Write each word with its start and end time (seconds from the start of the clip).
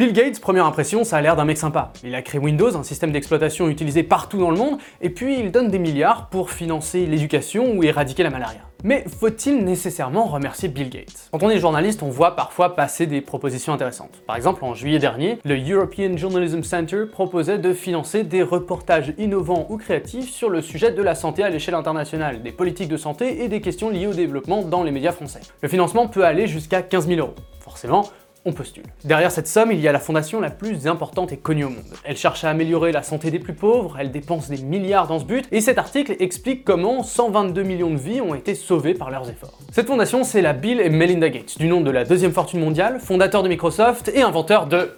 Bill 0.00 0.14
Gates, 0.14 0.40
première 0.40 0.64
impression, 0.64 1.04
ça 1.04 1.18
a 1.18 1.20
l'air 1.20 1.36
d'un 1.36 1.44
mec 1.44 1.58
sympa. 1.58 1.92
Il 2.02 2.14
a 2.14 2.22
créé 2.22 2.40
Windows, 2.40 2.74
un 2.74 2.82
système 2.82 3.12
d'exploitation 3.12 3.68
utilisé 3.68 4.02
partout 4.02 4.38
dans 4.38 4.50
le 4.50 4.56
monde, 4.56 4.78
et 5.02 5.10
puis 5.10 5.38
il 5.38 5.50
donne 5.50 5.68
des 5.68 5.78
milliards 5.78 6.30
pour 6.30 6.52
financer 6.52 7.04
l'éducation 7.04 7.76
ou 7.76 7.82
éradiquer 7.84 8.22
la 8.22 8.30
malaria. 8.30 8.62
Mais 8.82 9.04
faut-il 9.06 9.62
nécessairement 9.62 10.24
remercier 10.24 10.70
Bill 10.70 10.88
Gates? 10.88 11.28
Quand 11.30 11.42
on 11.42 11.50
est 11.50 11.58
journaliste, 11.58 12.02
on 12.02 12.08
voit 12.08 12.34
parfois 12.34 12.74
passer 12.76 13.06
des 13.06 13.20
propositions 13.20 13.74
intéressantes. 13.74 14.22
Par 14.26 14.36
exemple, 14.36 14.64
en 14.64 14.72
juillet 14.72 14.98
dernier, 14.98 15.38
le 15.44 15.58
European 15.70 16.16
Journalism 16.16 16.62
Center 16.62 17.04
proposait 17.04 17.58
de 17.58 17.74
financer 17.74 18.24
des 18.24 18.42
reportages 18.42 19.12
innovants 19.18 19.66
ou 19.68 19.76
créatifs 19.76 20.30
sur 20.30 20.48
le 20.48 20.62
sujet 20.62 20.92
de 20.92 21.02
la 21.02 21.14
santé 21.14 21.42
à 21.42 21.50
l'échelle 21.50 21.74
internationale, 21.74 22.42
des 22.42 22.52
politiques 22.52 22.88
de 22.88 22.96
santé 22.96 23.44
et 23.44 23.48
des 23.48 23.60
questions 23.60 23.90
liées 23.90 24.06
au 24.06 24.14
développement 24.14 24.62
dans 24.62 24.82
les 24.82 24.92
médias 24.92 25.12
français. 25.12 25.40
Le 25.60 25.68
financement 25.68 26.08
peut 26.08 26.24
aller 26.24 26.46
jusqu'à 26.46 26.80
15 26.80 27.06
000 27.06 27.20
euros. 27.20 27.34
Forcément, 27.60 28.06
on 28.44 28.52
postule. 28.52 28.84
Derrière 29.04 29.30
cette 29.30 29.46
somme, 29.46 29.72
il 29.72 29.80
y 29.80 29.88
a 29.88 29.92
la 29.92 29.98
fondation 29.98 30.40
la 30.40 30.50
plus 30.50 30.86
importante 30.86 31.32
et 31.32 31.36
connue 31.36 31.64
au 31.64 31.70
monde. 31.70 31.84
Elle 32.04 32.16
cherche 32.16 32.44
à 32.44 32.50
améliorer 32.50 32.92
la 32.92 33.02
santé 33.02 33.30
des 33.30 33.38
plus 33.38 33.54
pauvres, 33.54 33.96
elle 33.98 34.10
dépense 34.10 34.48
des 34.48 34.62
milliards 34.62 35.06
dans 35.06 35.18
ce 35.18 35.24
but, 35.24 35.46
et 35.52 35.60
cet 35.60 35.78
article 35.78 36.16
explique 36.18 36.64
comment 36.64 37.02
122 37.02 37.62
millions 37.62 37.90
de 37.90 37.98
vies 37.98 38.20
ont 38.20 38.34
été 38.34 38.54
sauvées 38.54 38.94
par 38.94 39.10
leurs 39.10 39.28
efforts. 39.28 39.58
Cette 39.72 39.86
fondation, 39.86 40.24
c'est 40.24 40.42
la 40.42 40.52
Bill 40.52 40.80
et 40.80 40.90
Melinda 40.90 41.28
Gates, 41.28 41.58
du 41.58 41.68
nom 41.68 41.80
de 41.80 41.90
la 41.90 42.04
deuxième 42.04 42.32
fortune 42.32 42.60
mondiale, 42.60 43.00
fondateur 43.00 43.42
de 43.42 43.48
Microsoft 43.48 44.10
et 44.14 44.22
inventeur 44.22 44.66
de... 44.66 44.90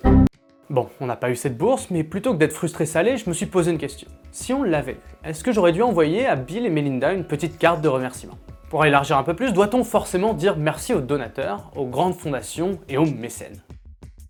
Bon, 0.70 0.88
on 1.01 1.06
n'a 1.06 1.16
pas 1.16 1.29
eu 1.29 1.37
cette 1.37 1.59
bourse, 1.59 1.88
mais 1.90 2.02
plutôt 2.02 2.32
que 2.32 2.38
d'être 2.38 2.54
frustré 2.54 2.87
salé, 2.87 3.18
je 3.18 3.29
me 3.29 3.34
suis 3.34 3.46
posé 3.46 3.70
une 3.70 3.79
question. 3.79 4.09
Si 4.30 4.54
on 4.54 4.62
l'avait 4.62 4.96
est-ce 5.24 5.45
que 5.45 5.52
j'aurais 5.52 5.73
dû 5.73 5.82
envoyer 5.82 6.27
à 6.27 6.34
Bill 6.34 6.66
et 6.66 6.70
Melinda 6.70 7.12
une 7.12 7.24
petite 7.24 7.59
carte 7.59 7.80
de 7.80 7.88
remerciement? 7.88 8.38
Pour 8.73 8.87
élargir 8.87 9.19
un 9.19 9.23
peu 9.23 9.35
plus, 9.35 9.53
doit-on 9.53 9.85
forcément 9.85 10.33
dire 10.33 10.57
merci 10.57 10.95
aux 10.95 11.03
donateurs, 11.03 11.71
aux 11.77 11.85
grandes 11.85 12.15
fondations 12.15 12.79
et 12.89 12.97
aux 12.97 13.05
mécènes? 13.05 13.61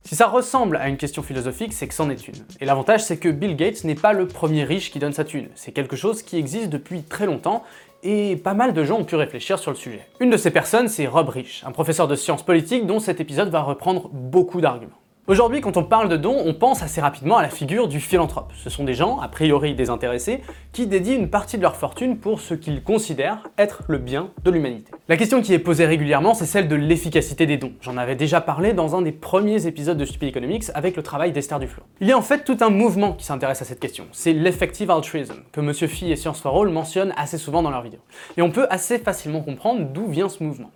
Si 0.04 0.16
ça 0.16 0.26
ressemble 0.26 0.78
à 0.78 0.88
une 0.88 0.96
question 0.96 1.22
philosophique, 1.22 1.72
c'est 1.72 1.86
que 1.86 1.94
c'en 1.94 2.10
est 2.10 2.26
une. 2.26 2.34
Et 2.60 2.64
l'avantage, 2.64 3.04
c'est 3.04 3.18
que 3.18 3.28
Bill 3.28 3.54
Gates 3.54 3.84
n'est 3.84 3.94
pas 3.94 4.12
le 4.12 4.26
premier 4.26 4.64
riche 4.64 4.90
qui 4.90 4.98
donne 4.98 5.12
sa 5.12 5.22
thune. 5.22 5.46
C'est 5.54 5.70
quelque 5.70 5.94
chose 5.94 6.24
qui 6.24 6.38
existe 6.38 6.70
depuis 6.70 7.04
très 7.04 7.26
longtemps, 7.26 7.62
et 8.02 8.34
pas 8.34 8.54
mal 8.54 8.72
de 8.72 8.82
gens 8.82 8.98
ont 8.98 9.04
pu 9.04 9.14
réfléchir 9.14 9.60
sur 9.60 9.70
le 9.70 9.76
sujet. 9.76 10.08
Une 10.18 10.30
de 10.30 10.36
ces 10.36 10.50
personnes, 10.50 10.88
c'est 10.88 11.06
Rob 11.06 11.28
Rich, 11.28 11.62
un 11.64 11.70
professeur 11.70 12.08
de 12.08 12.16
sciences 12.16 12.42
politiques 12.42 12.84
dont 12.84 12.98
cet 12.98 13.20
épisode 13.20 13.48
va 13.48 13.62
reprendre 13.62 14.08
beaucoup 14.12 14.60
d'arguments. 14.60 15.01
Aujourd'hui, 15.28 15.60
quand 15.60 15.76
on 15.76 15.84
parle 15.84 16.08
de 16.08 16.16
dons, 16.16 16.42
on 16.44 16.52
pense 16.52 16.82
assez 16.82 17.00
rapidement 17.00 17.36
à 17.36 17.42
la 17.42 17.48
figure 17.48 17.86
du 17.86 18.00
philanthrope. 18.00 18.52
Ce 18.56 18.68
sont 18.68 18.82
des 18.82 18.94
gens, 18.94 19.20
a 19.20 19.28
priori 19.28 19.76
désintéressés, 19.76 20.40
qui 20.72 20.88
dédient 20.88 21.14
une 21.14 21.30
partie 21.30 21.58
de 21.58 21.62
leur 21.62 21.76
fortune 21.76 22.18
pour 22.18 22.40
ce 22.40 22.54
qu'ils 22.54 22.82
considèrent 22.82 23.48
être 23.56 23.84
le 23.86 23.98
bien 23.98 24.30
de 24.42 24.50
l'humanité. 24.50 24.90
La 25.08 25.16
question 25.16 25.40
qui 25.40 25.54
est 25.54 25.60
posée 25.60 25.86
régulièrement, 25.86 26.34
c'est 26.34 26.44
celle 26.44 26.66
de 26.66 26.74
l'efficacité 26.74 27.46
des 27.46 27.56
dons. 27.56 27.70
J'en 27.82 27.98
avais 27.98 28.16
déjà 28.16 28.40
parlé 28.40 28.72
dans 28.72 28.96
un 28.96 29.02
des 29.02 29.12
premiers 29.12 29.68
épisodes 29.68 29.96
de 29.96 30.04
Stupid 30.04 30.28
Economics 30.28 30.64
avec 30.74 30.96
le 30.96 31.04
travail 31.04 31.30
d'Esther 31.30 31.60
Duflo. 31.60 31.84
Il 32.00 32.08
y 32.08 32.12
a 32.12 32.18
en 32.18 32.22
fait 32.22 32.42
tout 32.42 32.56
un 32.60 32.70
mouvement 32.70 33.12
qui 33.12 33.24
s'intéresse 33.24 33.62
à 33.62 33.64
cette 33.64 33.78
question. 33.78 34.08
C'est 34.10 34.32
l'effective 34.32 34.90
altruism, 34.90 35.36
que 35.52 35.60
Monsieur 35.60 35.86
Phi 35.86 36.10
et 36.10 36.16
Science 36.16 36.40
for 36.40 36.60
All 36.60 36.68
mentionnent 36.68 37.14
assez 37.16 37.38
souvent 37.38 37.62
dans 37.62 37.70
leurs 37.70 37.82
vidéos. 37.82 38.02
Et 38.36 38.42
on 38.42 38.50
peut 38.50 38.66
assez 38.70 38.98
facilement 38.98 39.40
comprendre 39.40 39.84
d'où 39.84 40.08
vient 40.08 40.28
ce 40.28 40.42
mouvement. 40.42 40.72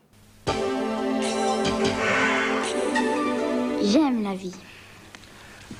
J'aime 3.82 4.22
la 4.22 4.34
vie. 4.34 4.54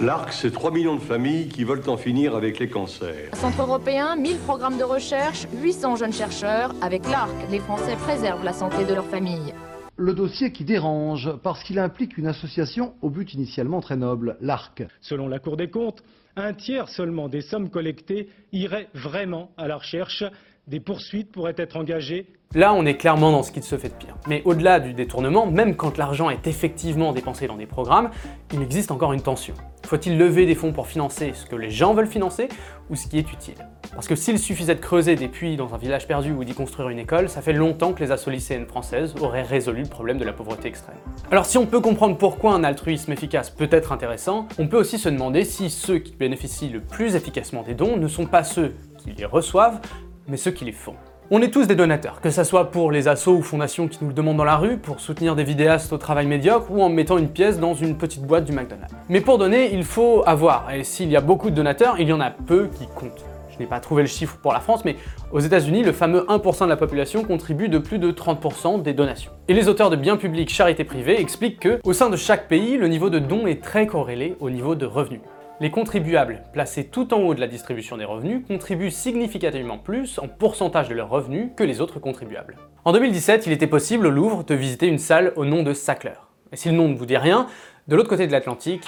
L'ARC, 0.00 0.32
c'est 0.32 0.52
3 0.52 0.70
millions 0.70 0.96
de 0.96 1.00
familles 1.00 1.48
qui 1.48 1.64
veulent 1.64 1.88
en 1.88 1.96
finir 1.96 2.36
avec 2.36 2.58
les 2.58 2.68
cancers. 2.68 3.34
Centre 3.34 3.62
européen, 3.62 4.16
1000 4.16 4.36
programmes 4.38 4.76
de 4.76 4.84
recherche, 4.84 5.46
800 5.62 5.96
jeunes 5.96 6.12
chercheurs. 6.12 6.74
Avec 6.82 7.08
l'ARC, 7.08 7.34
les 7.50 7.60
Français 7.60 7.96
préservent 7.96 8.44
la 8.44 8.52
santé 8.52 8.84
de 8.84 8.92
leur 8.92 9.06
famille. 9.06 9.54
Le 9.96 10.12
dossier 10.12 10.52
qui 10.52 10.64
dérange 10.64 11.30
parce 11.42 11.62
qu'il 11.62 11.78
implique 11.78 12.18
une 12.18 12.26
association 12.26 12.94
au 13.00 13.08
but 13.08 13.32
initialement 13.32 13.80
très 13.80 13.96
noble, 13.96 14.36
l'ARC. 14.42 14.82
Selon 15.00 15.28
la 15.28 15.38
Cour 15.38 15.56
des 15.56 15.70
comptes, 15.70 16.02
un 16.36 16.52
tiers 16.52 16.90
seulement 16.90 17.30
des 17.30 17.40
sommes 17.40 17.70
collectées 17.70 18.28
iraient 18.52 18.88
vraiment 18.92 19.50
à 19.56 19.68
la 19.68 19.76
recherche. 19.76 20.22
Des 20.66 20.80
poursuites 20.80 21.30
pourraient 21.30 21.54
être 21.58 21.76
engagées 21.76 22.26
Là, 22.54 22.72
on 22.72 22.86
est 22.86 22.96
clairement 22.96 23.30
dans 23.30 23.42
ce 23.42 23.52
qui 23.52 23.62
se 23.62 23.76
fait 23.76 23.88
de 23.88 23.94
pire. 23.94 24.16
Mais 24.26 24.42
au-delà 24.44 24.80
du 24.80 24.94
détournement, 24.94 25.46
même 25.46 25.76
quand 25.76 25.98
l'argent 25.98 26.28
est 26.30 26.46
effectivement 26.46 27.12
dépensé 27.12 27.46
dans 27.46 27.56
des 27.56 27.66
programmes, 27.66 28.10
il 28.52 28.62
existe 28.62 28.90
encore 28.90 29.12
une 29.12 29.20
tension. 29.20 29.54
Faut-il 29.84 30.16
lever 30.18 30.46
des 30.46 30.54
fonds 30.54 30.72
pour 30.72 30.88
financer 30.88 31.32
ce 31.34 31.46
que 31.46 31.54
les 31.54 31.70
gens 31.70 31.94
veulent 31.94 32.06
financer 32.08 32.48
ou 32.90 32.96
ce 32.96 33.06
qui 33.06 33.18
est 33.18 33.32
utile? 33.32 33.54
Parce 33.94 34.08
que 34.08 34.16
s'il 34.16 34.38
suffisait 34.38 34.74
de 34.74 34.80
creuser 34.80 35.14
des 35.14 35.28
puits 35.28 35.56
dans 35.56 35.74
un 35.74 35.78
village 35.78 36.08
perdu 36.08 36.32
ou 36.32 36.44
d'y 36.44 36.54
construire 36.54 36.88
une 36.88 36.98
école, 36.98 37.28
ça 37.28 37.42
fait 37.42 37.52
longtemps 37.52 37.92
que 37.92 38.02
les 38.02 38.10
assos 38.10 38.30
lycéennes 38.30 38.66
françaises 38.66 39.14
auraient 39.20 39.42
résolu 39.42 39.82
le 39.82 39.88
problème 39.88 40.18
de 40.18 40.24
la 40.24 40.32
pauvreté 40.32 40.68
extrême. 40.68 40.96
Alors 41.30 41.46
si 41.46 41.58
on 41.58 41.66
peut 41.66 41.80
comprendre 41.80 42.16
pourquoi 42.16 42.54
un 42.54 42.64
altruisme 42.64 43.12
efficace 43.12 43.50
peut 43.50 43.68
être 43.70 43.92
intéressant, 43.92 44.48
on 44.58 44.66
peut 44.66 44.78
aussi 44.78 44.98
se 44.98 45.08
demander 45.08 45.44
si 45.44 45.70
ceux 45.70 45.98
qui 45.98 46.16
bénéficient 46.16 46.70
le 46.70 46.80
plus 46.80 47.16
efficacement 47.16 47.62
des 47.62 47.74
dons 47.74 47.96
ne 47.96 48.08
sont 48.08 48.26
pas 48.26 48.44
ceux 48.44 48.74
qui 48.98 49.12
les 49.12 49.24
reçoivent, 49.24 49.80
mais 50.28 50.36
ceux 50.36 50.50
qui 50.50 50.64
les 50.64 50.72
font. 50.72 50.94
On 51.28 51.42
est 51.42 51.50
tous 51.50 51.66
des 51.66 51.74
donateurs, 51.74 52.20
que 52.20 52.30
ce 52.30 52.44
soit 52.44 52.70
pour 52.70 52.92
les 52.92 53.08
assos 53.08 53.34
ou 53.34 53.42
fondations 53.42 53.88
qui 53.88 53.98
nous 54.00 54.08
le 54.08 54.14
demandent 54.14 54.36
dans 54.36 54.44
la 54.44 54.56
rue, 54.56 54.76
pour 54.76 55.00
soutenir 55.00 55.34
des 55.34 55.42
vidéastes 55.42 55.92
au 55.92 55.98
travail 55.98 56.26
médiocre 56.26 56.70
ou 56.70 56.80
en 56.82 56.88
mettant 56.88 57.18
une 57.18 57.28
pièce 57.28 57.58
dans 57.58 57.74
une 57.74 57.96
petite 57.96 58.22
boîte 58.22 58.44
du 58.44 58.52
McDonald's. 58.52 58.94
Mais 59.08 59.20
pour 59.20 59.36
donner, 59.36 59.74
il 59.74 59.82
faut 59.82 60.22
avoir, 60.24 60.72
et 60.72 60.84
s'il 60.84 61.10
y 61.10 61.16
a 61.16 61.20
beaucoup 61.20 61.50
de 61.50 61.56
donateurs, 61.56 61.96
il 61.98 62.08
y 62.08 62.12
en 62.12 62.20
a 62.20 62.30
peu 62.30 62.68
qui 62.78 62.86
comptent. 62.94 63.24
Je 63.50 63.58
n'ai 63.58 63.66
pas 63.66 63.80
trouvé 63.80 64.02
le 64.02 64.08
chiffre 64.08 64.36
pour 64.36 64.52
la 64.52 64.60
France, 64.60 64.84
mais 64.84 64.96
aux 65.32 65.40
États-Unis, 65.40 65.82
le 65.82 65.92
fameux 65.92 66.26
1% 66.28 66.64
de 66.64 66.68
la 66.68 66.76
population 66.76 67.24
contribue 67.24 67.68
de 67.68 67.78
plus 67.78 67.98
de 67.98 68.12
30% 68.12 68.82
des 68.82 68.92
donations. 68.92 69.32
Et 69.48 69.54
les 69.54 69.68
auteurs 69.68 69.90
de 69.90 69.96
biens 69.96 70.18
publics 70.18 70.50
charité 70.50 70.84
privée 70.84 71.20
expliquent 71.20 71.58
que, 71.58 71.80
au 71.82 71.92
sein 71.92 72.08
de 72.08 72.16
chaque 72.16 72.46
pays, 72.46 72.76
le 72.76 72.86
niveau 72.86 73.10
de 73.10 73.18
dons 73.18 73.46
est 73.46 73.62
très 73.62 73.86
corrélé 73.86 74.36
au 74.40 74.50
niveau 74.50 74.74
de 74.76 74.86
revenus. 74.86 75.22
Les 75.58 75.70
contribuables 75.70 76.42
placés 76.52 76.84
tout 76.84 77.14
en 77.14 77.20
haut 77.20 77.34
de 77.34 77.40
la 77.40 77.46
distribution 77.46 77.96
des 77.96 78.04
revenus 78.04 78.46
contribuent 78.46 78.90
significativement 78.90 79.78
plus 79.78 80.18
en 80.18 80.28
pourcentage 80.28 80.90
de 80.90 80.94
leurs 80.94 81.08
revenus 81.08 81.48
que 81.56 81.64
les 81.64 81.80
autres 81.80 81.98
contribuables. 81.98 82.58
En 82.84 82.92
2017, 82.92 83.46
il 83.46 83.52
était 83.52 83.66
possible 83.66 84.06
au 84.06 84.10
Louvre 84.10 84.44
de 84.44 84.54
visiter 84.54 84.86
une 84.86 84.98
salle 84.98 85.32
au 85.34 85.46
nom 85.46 85.62
de 85.62 85.72
Sackler. 85.72 86.12
Et 86.52 86.56
si 86.56 86.68
le 86.68 86.74
nom 86.74 86.88
ne 86.88 86.94
vous 86.94 87.06
dit 87.06 87.16
rien, 87.16 87.46
de 87.88 87.96
l'autre 87.96 88.10
côté 88.10 88.26
de 88.26 88.32
l'Atlantique. 88.32 88.84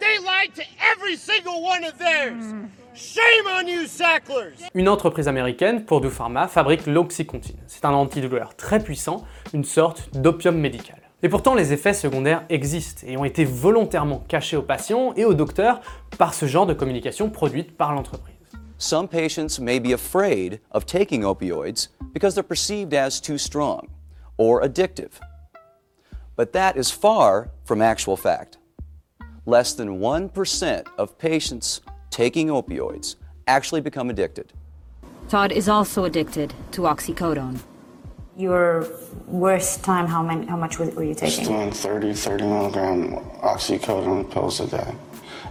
They 0.00 0.18
lied 0.18 0.54
to 0.56 0.62
every 0.92 1.16
single 1.16 1.62
one 1.62 1.84
of 1.84 1.96
theirs. 1.98 2.34
Shame 2.94 3.46
on 3.48 3.66
you, 3.66 3.86
Sacklers! 3.88 4.54
Une 4.72 4.88
entreprise 4.88 5.26
américaine, 5.26 5.84
Purdue 5.84 6.10
Pharma, 6.10 6.46
fabrique 6.46 6.86
l'Oxycontin. 6.86 7.54
C'est 7.66 7.84
un 7.84 7.92
antidouleur 7.92 8.54
très 8.54 8.78
puissant, 8.78 9.24
une 9.52 9.64
sorte 9.64 10.10
d'opium 10.16 10.56
médical. 10.56 11.00
Et 11.24 11.28
pourtant, 11.28 11.54
les 11.54 11.72
effets 11.72 11.92
secondaires 11.92 12.44
existent 12.50 13.04
et 13.04 13.16
ont 13.16 13.24
été 13.24 13.44
volontairement 13.44 14.22
cachés 14.28 14.56
aux 14.56 14.62
patients 14.62 15.12
et 15.16 15.24
aux 15.24 15.34
docteurs 15.34 15.80
par 16.18 16.34
ce 16.34 16.46
genre 16.46 16.66
de 16.66 16.72
communication 16.72 17.30
produite 17.30 17.76
par 17.76 17.92
l'entreprise. 17.92 18.36
Some 18.78 19.08
patients 19.08 19.58
may 19.58 19.80
be 19.80 19.92
afraid 19.92 20.60
of 20.70 20.86
taking 20.86 21.24
opioids 21.24 21.88
because 22.12 22.34
they're 22.36 22.44
perceived 22.44 22.94
as 22.94 23.20
too 23.20 23.38
strong 23.38 23.88
or 24.38 24.62
addictive. 24.62 25.18
But 26.36 26.52
that 26.52 26.76
is 26.76 26.92
far 26.92 27.50
from 27.64 27.82
actual 27.82 28.16
fact. 28.16 28.58
Less 29.46 29.74
than 29.74 29.98
1% 29.98 30.84
of 30.96 31.18
patients 31.18 31.80
taking 32.14 32.46
opioids 32.46 33.16
actually 33.48 33.80
become 33.80 34.08
addicted. 34.08 34.52
Todd 35.28 35.50
is 35.50 35.68
also 35.68 36.04
addicted 36.04 36.54
to 36.70 36.82
oxycodone. 36.82 37.58
Your 38.36 38.86
worst 39.26 39.82
time, 39.82 40.06
how, 40.06 40.22
many, 40.22 40.46
how 40.46 40.56
much 40.56 40.78
were 40.78 41.02
you 41.02 41.14
taking? 41.14 41.44
Just 41.44 41.50
doing 41.50 41.72
30, 41.72 42.14
30 42.14 42.44
milligram 42.44 43.16
oxycodone 43.42 44.30
pills 44.30 44.60
a 44.60 44.68
day 44.68 44.94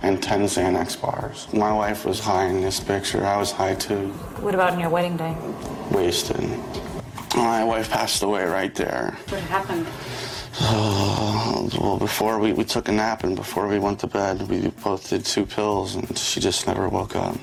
and 0.04 0.24
10 0.24 0.44
Xanax 0.44 1.00
bars. 1.02 1.52
My 1.54 1.74
wife 1.74 2.06
was 2.06 2.22
high 2.22 2.46
in 2.46 2.62
this 2.62 2.80
picture. 2.80 3.26
I 3.26 3.36
was 3.36 3.52
high 3.52 3.76
too. 3.76 4.08
What 4.40 4.56
about 4.56 4.72
on 4.72 4.80
your 4.80 4.90
wedding 4.90 5.18
day? 5.18 5.36
Wasted. 5.92 6.50
My 7.36 7.66
wife 7.66 7.90
passed 7.90 8.24
away 8.24 8.46
right 8.46 8.74
there. 8.74 9.18
What 9.28 9.42
happened? 9.42 9.86
Uh, 10.64 11.68
well, 11.82 11.98
before 11.98 12.40
we, 12.40 12.54
we 12.54 12.64
took 12.64 12.88
a 12.88 12.92
nap 12.92 13.24
and 13.24 13.36
before 13.36 13.68
we 13.68 13.80
went 13.80 14.00
to 14.00 14.08
bed, 14.08 14.42
we 14.50 14.70
both 14.84 15.10
did 15.10 15.26
two 15.26 15.46
pills 15.46 15.96
and 15.96 16.18
she 16.18 16.40
just 16.40 16.68
never 16.68 16.88
woke 16.90 17.16
up. 17.16 17.36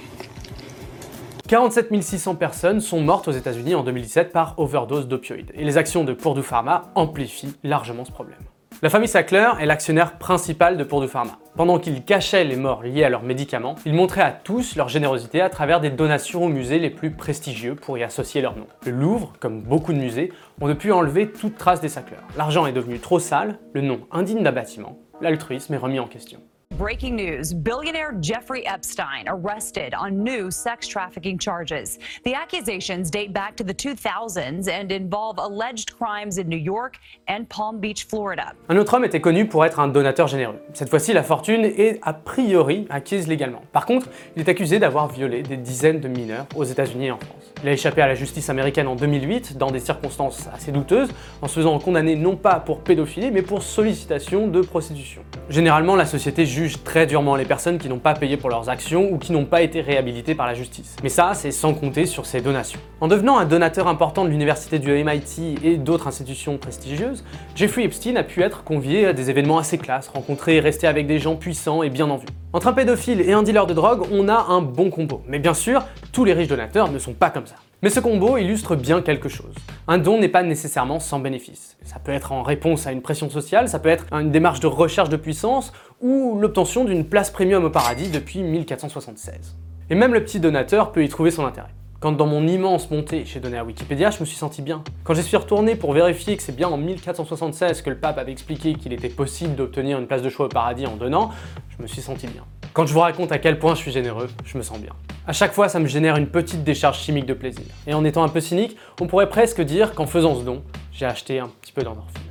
47 1.48 2.00
600 2.00 2.36
personnes 2.36 2.80
sont 2.80 3.00
mortes 3.00 3.26
aux 3.26 3.32
États-Unis 3.32 3.74
en 3.74 3.82
2017 3.82 4.32
par 4.32 4.54
overdose 4.56 5.08
d'opioïdes, 5.08 5.50
et 5.54 5.64
les 5.64 5.78
actions 5.78 6.04
de 6.04 6.12
Purdue 6.12 6.44
Pharma 6.44 6.92
amplifient 6.94 7.56
largement 7.64 8.04
ce 8.04 8.12
problème. 8.12 8.38
La 8.82 8.88
famille 8.88 9.08
Sackler 9.08 9.50
est 9.60 9.66
l'actionnaire 9.66 10.16
principal 10.16 10.78
de 10.78 10.84
Purdue 10.84 11.06
Pharma. 11.06 11.38
Pendant 11.54 11.78
qu'ils 11.78 12.02
cachaient 12.02 12.44
les 12.44 12.56
morts 12.56 12.82
liées 12.82 13.04
à 13.04 13.10
leurs 13.10 13.22
médicaments, 13.22 13.74
ils 13.84 13.92
montraient 13.92 14.22
à 14.22 14.32
tous 14.32 14.74
leur 14.74 14.88
générosité 14.88 15.42
à 15.42 15.50
travers 15.50 15.82
des 15.82 15.90
donations 15.90 16.44
aux 16.44 16.48
musées 16.48 16.78
les 16.78 16.88
plus 16.88 17.10
prestigieux 17.10 17.74
pour 17.74 17.98
y 17.98 18.02
associer 18.02 18.40
leur 18.40 18.56
nom. 18.56 18.66
Le 18.86 18.92
Louvre, 18.92 19.34
comme 19.38 19.60
beaucoup 19.60 19.92
de 19.92 19.98
musées, 19.98 20.32
ont 20.62 20.68
depuis 20.68 20.92
enlevé 20.92 21.30
toute 21.30 21.58
trace 21.58 21.82
des 21.82 21.90
Sackler. 21.90 22.16
L'argent 22.38 22.64
est 22.64 22.72
devenu 22.72 23.00
trop 23.00 23.18
sale, 23.18 23.58
le 23.74 23.82
nom 23.82 24.00
indigne 24.10 24.42
d'un 24.42 24.50
bâtiment, 24.50 24.98
l'altruisme 25.20 25.74
est 25.74 25.76
remis 25.76 26.00
en 26.00 26.06
question. 26.06 26.40
Breaking 26.80 27.14
news 27.14 27.52
billionaire 27.52 28.14
Jeffrey 28.22 28.66
Epstein 28.66 29.24
arrested 29.26 29.92
on 29.92 30.24
new 30.24 30.50
sex 30.50 30.88
trafficking 30.88 31.36
charges. 31.36 31.98
The 32.24 32.32
accusations 32.32 33.10
date 33.10 33.34
back 33.34 33.54
to 33.56 33.64
the 33.64 33.74
2000s 33.74 34.66
and 34.66 34.90
involve 34.90 35.36
alleged 35.38 35.92
crimes 35.98 36.38
in 36.38 36.48
New 36.48 36.56
York 36.56 36.96
and 37.28 37.46
Palm 37.50 37.80
Beach, 37.80 38.04
Florida. 38.04 38.54
Un 38.70 38.78
autre 38.78 38.94
homme 38.94 39.04
était 39.04 39.20
connu 39.20 39.46
pour 39.46 39.66
être 39.66 39.78
un 39.78 39.88
donateur 39.88 40.26
généreux. 40.26 40.58
Cette 40.72 40.88
fois-ci, 40.88 41.12
la 41.12 41.22
fortune 41.22 41.66
est 41.66 41.98
a 42.02 42.14
priori 42.14 42.86
acquise 42.88 43.28
légalement. 43.28 43.60
Par 43.72 43.84
contre, 43.84 44.08
il 44.36 44.40
est 44.40 44.48
accusé 44.48 44.78
d'avoir 44.78 45.08
violé 45.08 45.42
des 45.42 45.58
dizaines 45.58 46.00
de 46.00 46.08
mineurs 46.08 46.46
aux 46.56 46.64
États-Unis 46.64 47.08
et 47.08 47.10
en 47.10 47.18
France. 47.18 47.49
Il 47.62 47.68
a 47.68 47.72
échappé 47.72 48.00
à 48.00 48.06
la 48.06 48.14
justice 48.14 48.48
américaine 48.48 48.86
en 48.86 48.96
2008 48.96 49.58
dans 49.58 49.70
des 49.70 49.80
circonstances 49.80 50.48
assez 50.54 50.72
douteuses, 50.72 51.10
en 51.42 51.48
se 51.48 51.54
faisant 51.54 51.78
condamner 51.78 52.16
non 52.16 52.34
pas 52.36 52.54
pour 52.54 52.80
pédophilie, 52.80 53.30
mais 53.30 53.42
pour 53.42 53.62
sollicitation 53.62 54.48
de 54.48 54.62
prostitution. 54.62 55.22
Généralement, 55.50 55.94
la 55.94 56.06
société 56.06 56.46
juge 56.46 56.82
très 56.84 57.06
durement 57.06 57.36
les 57.36 57.44
personnes 57.44 57.78
qui 57.78 57.88
n'ont 57.88 57.98
pas 57.98 58.14
payé 58.14 58.38
pour 58.38 58.48
leurs 58.48 58.70
actions 58.70 59.12
ou 59.12 59.18
qui 59.18 59.32
n'ont 59.32 59.44
pas 59.44 59.60
été 59.60 59.82
réhabilitées 59.82 60.34
par 60.34 60.46
la 60.46 60.54
justice. 60.54 60.96
Mais 61.02 61.10
ça, 61.10 61.32
c'est 61.34 61.50
sans 61.50 61.74
compter 61.74 62.06
sur 62.06 62.24
ses 62.24 62.40
donations. 62.40 62.80
En 63.00 63.08
devenant 63.08 63.36
un 63.36 63.44
donateur 63.44 63.88
important 63.88 64.24
de 64.24 64.30
l'université 64.30 64.78
du 64.78 64.90
MIT 64.92 65.58
et 65.62 65.76
d'autres 65.76 66.06
institutions 66.06 66.56
prestigieuses, 66.56 67.24
Jeffrey 67.54 67.84
Epstein 67.84 68.16
a 68.16 68.22
pu 68.22 68.42
être 68.42 68.64
convié 68.64 69.06
à 69.06 69.12
des 69.12 69.28
événements 69.28 69.58
assez 69.58 69.76
classes, 69.76 70.08
rencontrer 70.08 70.56
et 70.56 70.60
rester 70.60 70.86
avec 70.86 71.06
des 71.06 71.18
gens 71.18 71.36
puissants 71.36 71.82
et 71.82 71.90
bien 71.90 72.08
en 72.08 72.16
vue. 72.16 72.26
Entre 72.52 72.66
un 72.66 72.72
pédophile 72.72 73.20
et 73.20 73.32
un 73.32 73.44
dealer 73.44 73.64
de 73.64 73.74
drogue, 73.74 74.08
on 74.10 74.28
a 74.28 74.46
un 74.48 74.60
bon 74.60 74.90
combo. 74.90 75.22
Mais 75.28 75.38
bien 75.38 75.54
sûr, 75.54 75.84
tous 76.10 76.24
les 76.24 76.32
riches 76.32 76.48
donateurs 76.48 76.90
ne 76.90 76.98
sont 76.98 77.12
pas 77.12 77.30
comme 77.30 77.46
ça. 77.46 77.54
Mais 77.80 77.90
ce 77.90 78.00
combo 78.00 78.38
illustre 78.38 78.74
bien 78.74 79.02
quelque 79.02 79.28
chose. 79.28 79.54
Un 79.86 79.98
don 79.98 80.18
n'est 80.18 80.28
pas 80.28 80.42
nécessairement 80.42 80.98
sans 80.98 81.20
bénéfice. 81.20 81.76
Ça 81.84 82.00
peut 82.00 82.10
être 82.10 82.32
en 82.32 82.42
réponse 82.42 82.88
à 82.88 82.92
une 82.92 83.02
pression 83.02 83.30
sociale, 83.30 83.68
ça 83.68 83.78
peut 83.78 83.88
être 83.88 84.12
une 84.12 84.32
démarche 84.32 84.58
de 84.58 84.66
recherche 84.66 85.08
de 85.08 85.16
puissance 85.16 85.72
ou 86.00 86.40
l'obtention 86.40 86.84
d'une 86.84 87.04
place 87.04 87.30
premium 87.30 87.62
au 87.62 87.70
paradis 87.70 88.10
depuis 88.10 88.42
1476. 88.42 89.56
Et 89.88 89.94
même 89.94 90.12
le 90.12 90.24
petit 90.24 90.40
donateur 90.40 90.90
peut 90.90 91.04
y 91.04 91.08
trouver 91.08 91.30
son 91.30 91.46
intérêt. 91.46 91.70
Quand 92.00 92.12
dans 92.12 92.26
mon 92.26 92.48
immense 92.48 92.90
montée 92.90 93.24
j'ai 93.26 93.40
donné 93.40 93.58
à 93.58 93.64
Wikipédia, 93.64 94.10
je 94.10 94.20
me 94.20 94.24
suis 94.24 94.38
senti 94.38 94.62
bien. 94.62 94.82
Quand 95.04 95.12
j'y 95.12 95.22
suis 95.22 95.36
retourné 95.36 95.76
pour 95.76 95.92
vérifier 95.92 96.34
que 96.34 96.42
c'est 96.42 96.56
bien 96.56 96.66
en 96.66 96.78
1476 96.78 97.82
que 97.82 97.90
le 97.90 97.98
pape 97.98 98.16
avait 98.16 98.32
expliqué 98.32 98.72
qu'il 98.72 98.94
était 98.94 99.10
possible 99.10 99.54
d'obtenir 99.54 99.98
une 99.98 100.06
place 100.06 100.22
de 100.22 100.30
choix 100.30 100.46
au 100.46 100.48
paradis 100.48 100.86
en 100.86 100.96
donnant, 100.96 101.30
je 101.76 101.82
me 101.82 101.86
suis 101.86 102.00
senti 102.00 102.26
bien. 102.26 102.42
Quand 102.72 102.86
je 102.86 102.94
vous 102.94 103.00
raconte 103.00 103.32
à 103.32 103.38
quel 103.38 103.58
point 103.58 103.74
je 103.74 103.80
suis 103.80 103.92
généreux, 103.92 104.30
je 104.46 104.56
me 104.56 104.62
sens 104.62 104.78
bien. 104.78 104.94
À 105.26 105.34
chaque 105.34 105.52
fois, 105.52 105.68
ça 105.68 105.78
me 105.78 105.86
génère 105.86 106.16
une 106.16 106.28
petite 106.28 106.64
décharge 106.64 106.98
chimique 107.00 107.26
de 107.26 107.34
plaisir. 107.34 107.66
Et 107.86 107.92
en 107.92 108.02
étant 108.06 108.24
un 108.24 108.30
peu 108.30 108.40
cynique, 108.40 108.78
on 108.98 109.06
pourrait 109.06 109.28
presque 109.28 109.60
dire 109.60 109.94
qu'en 109.94 110.06
faisant 110.06 110.36
ce 110.36 110.42
don, 110.42 110.62
j'ai 110.92 111.04
acheté 111.04 111.38
un 111.38 111.50
petit 111.60 111.72
peu 111.72 111.82
d'endorphine. 111.82 112.29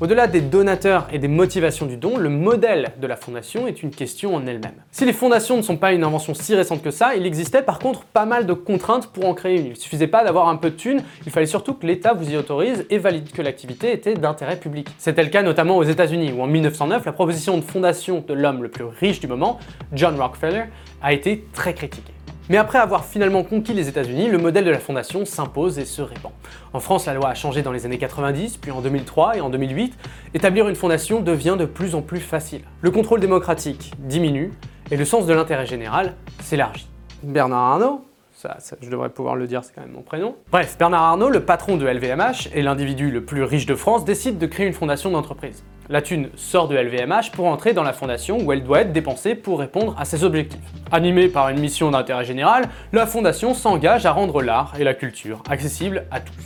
Au-delà 0.00 0.28
des 0.28 0.40
donateurs 0.40 1.08
et 1.12 1.18
des 1.18 1.26
motivations 1.26 1.84
du 1.84 1.96
don, 1.96 2.18
le 2.18 2.28
modèle 2.28 2.92
de 3.00 3.06
la 3.08 3.16
fondation 3.16 3.66
est 3.66 3.82
une 3.82 3.90
question 3.90 4.32
en 4.36 4.46
elle-même. 4.46 4.76
Si 4.92 5.04
les 5.04 5.12
fondations 5.12 5.56
ne 5.56 5.62
sont 5.62 5.76
pas 5.76 5.92
une 5.92 6.04
invention 6.04 6.34
si 6.34 6.54
récente 6.54 6.82
que 6.82 6.92
ça, 6.92 7.16
il 7.16 7.26
existait 7.26 7.62
par 7.62 7.80
contre 7.80 8.04
pas 8.04 8.24
mal 8.24 8.46
de 8.46 8.52
contraintes 8.52 9.08
pour 9.08 9.26
en 9.26 9.34
créer 9.34 9.58
une. 9.58 9.66
Il 9.66 9.76
suffisait 9.76 10.06
pas 10.06 10.22
d'avoir 10.22 10.48
un 10.50 10.54
peu 10.54 10.70
de 10.70 10.76
thunes, 10.76 11.02
il 11.26 11.32
fallait 11.32 11.46
surtout 11.46 11.74
que 11.74 11.84
l'État 11.84 12.12
vous 12.14 12.30
y 12.30 12.36
autorise 12.36 12.86
et 12.90 12.98
valide 12.98 13.32
que 13.32 13.42
l'activité 13.42 13.92
était 13.92 14.14
d'intérêt 14.14 14.60
public. 14.60 14.88
C'était 14.98 15.24
le 15.24 15.30
cas 15.30 15.42
notamment 15.42 15.76
aux 15.76 15.82
États-Unis, 15.82 16.32
où 16.32 16.42
en 16.42 16.46
1909, 16.46 17.04
la 17.04 17.12
proposition 17.12 17.56
de 17.56 17.62
fondation 17.62 18.24
de 18.24 18.34
l'homme 18.34 18.62
le 18.62 18.68
plus 18.68 18.84
riche 18.84 19.18
du 19.18 19.26
moment, 19.26 19.58
John 19.92 20.14
Rockefeller, 20.20 20.66
a 21.02 21.12
été 21.12 21.44
très 21.52 21.74
critiquée. 21.74 22.12
Mais 22.48 22.56
après 22.56 22.78
avoir 22.78 23.04
finalement 23.04 23.42
conquis 23.44 23.74
les 23.74 23.88
États-Unis, 23.88 24.28
le 24.28 24.38
modèle 24.38 24.64
de 24.64 24.70
la 24.70 24.78
fondation 24.78 25.26
s'impose 25.26 25.78
et 25.78 25.84
se 25.84 26.00
répand. 26.00 26.32
En 26.72 26.80
France, 26.80 27.04
la 27.04 27.12
loi 27.12 27.28
a 27.28 27.34
changé 27.34 27.60
dans 27.62 27.72
les 27.72 27.84
années 27.84 27.98
90, 27.98 28.56
puis 28.56 28.70
en 28.70 28.80
2003 28.80 29.36
et 29.36 29.40
en 29.42 29.50
2008. 29.50 29.98
Établir 30.32 30.66
une 30.68 30.74
fondation 30.74 31.20
devient 31.20 31.56
de 31.58 31.66
plus 31.66 31.94
en 31.94 32.00
plus 32.00 32.20
facile. 32.20 32.62
Le 32.80 32.90
contrôle 32.90 33.20
démocratique 33.20 33.92
diminue 33.98 34.52
et 34.90 34.96
le 34.96 35.04
sens 35.04 35.26
de 35.26 35.34
l'intérêt 35.34 35.66
général 35.66 36.14
s'élargit. 36.40 36.88
Bernard 37.22 37.72
Arnault 37.72 38.04
ça, 38.38 38.56
je 38.80 38.88
devrais 38.88 39.08
pouvoir 39.08 39.34
le 39.34 39.48
dire, 39.48 39.64
c'est 39.64 39.74
quand 39.74 39.80
même 39.80 39.90
mon 39.90 40.02
prénom. 40.02 40.36
Bref, 40.52 40.76
Bernard 40.78 41.02
Arnault, 41.02 41.28
le 41.28 41.44
patron 41.44 41.76
de 41.76 41.84
LVMH 41.84 42.50
et 42.54 42.62
l'individu 42.62 43.10
le 43.10 43.24
plus 43.24 43.42
riche 43.42 43.66
de 43.66 43.74
France, 43.74 44.04
décide 44.04 44.38
de 44.38 44.46
créer 44.46 44.64
une 44.64 44.74
fondation 44.74 45.10
d'entreprise. 45.10 45.64
La 45.90 46.02
thune 46.02 46.28
sort 46.36 46.68
de 46.68 46.76
LVMH 46.76 47.30
pour 47.32 47.46
entrer 47.46 47.72
dans 47.72 47.82
la 47.82 47.94
fondation 47.94 48.36
où 48.42 48.52
elle 48.52 48.62
doit 48.62 48.82
être 48.82 48.92
dépensée 48.92 49.34
pour 49.34 49.58
répondre 49.58 49.94
à 49.98 50.04
ses 50.04 50.22
objectifs. 50.22 50.60
Animée 50.92 51.28
par 51.28 51.48
une 51.48 51.58
mission 51.58 51.90
d'intérêt 51.90 52.26
général, 52.26 52.68
la 52.92 53.06
fondation 53.06 53.54
s'engage 53.54 54.04
à 54.04 54.12
rendre 54.12 54.42
l'art 54.42 54.74
et 54.78 54.84
la 54.84 54.92
culture 54.92 55.42
accessibles 55.48 56.04
à 56.10 56.20
tous. 56.20 56.44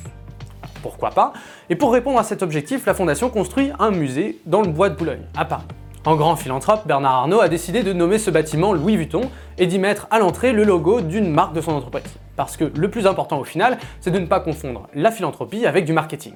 Pourquoi 0.80 1.10
pas? 1.10 1.32
Et 1.70 1.74
pour 1.74 1.92
répondre 1.92 2.20
à 2.20 2.22
cet 2.22 2.44
objectif, 2.44 2.86
la 2.86 2.94
fondation 2.94 3.30
construit 3.30 3.72
un 3.80 3.90
musée 3.90 4.38
dans 4.46 4.62
le 4.62 4.68
bois 4.68 4.90
de 4.90 4.94
Boulogne, 4.94 5.26
à 5.36 5.44
Paris. 5.44 5.64
En 6.04 6.14
grand 6.14 6.36
philanthrope, 6.36 6.86
Bernard 6.86 7.14
Arnault 7.14 7.40
a 7.40 7.48
décidé 7.48 7.82
de 7.82 7.92
nommer 7.92 8.18
ce 8.18 8.30
bâtiment 8.30 8.72
Louis 8.72 8.96
Vuitton 8.96 9.22
et 9.58 9.66
d'y 9.66 9.80
mettre 9.80 10.06
à 10.12 10.20
l'entrée 10.20 10.52
le 10.52 10.62
logo 10.62 11.00
d'une 11.00 11.28
marque 11.28 11.52
de 11.52 11.60
son 11.60 11.72
entreprise. 11.72 12.14
Parce 12.36 12.56
que 12.56 12.70
le 12.76 12.90
plus 12.90 13.08
important 13.08 13.40
au 13.40 13.44
final, 13.44 13.78
c'est 14.00 14.12
de 14.12 14.20
ne 14.20 14.26
pas 14.26 14.38
confondre 14.38 14.86
la 14.94 15.10
philanthropie 15.10 15.66
avec 15.66 15.84
du 15.84 15.92
marketing. 15.92 16.34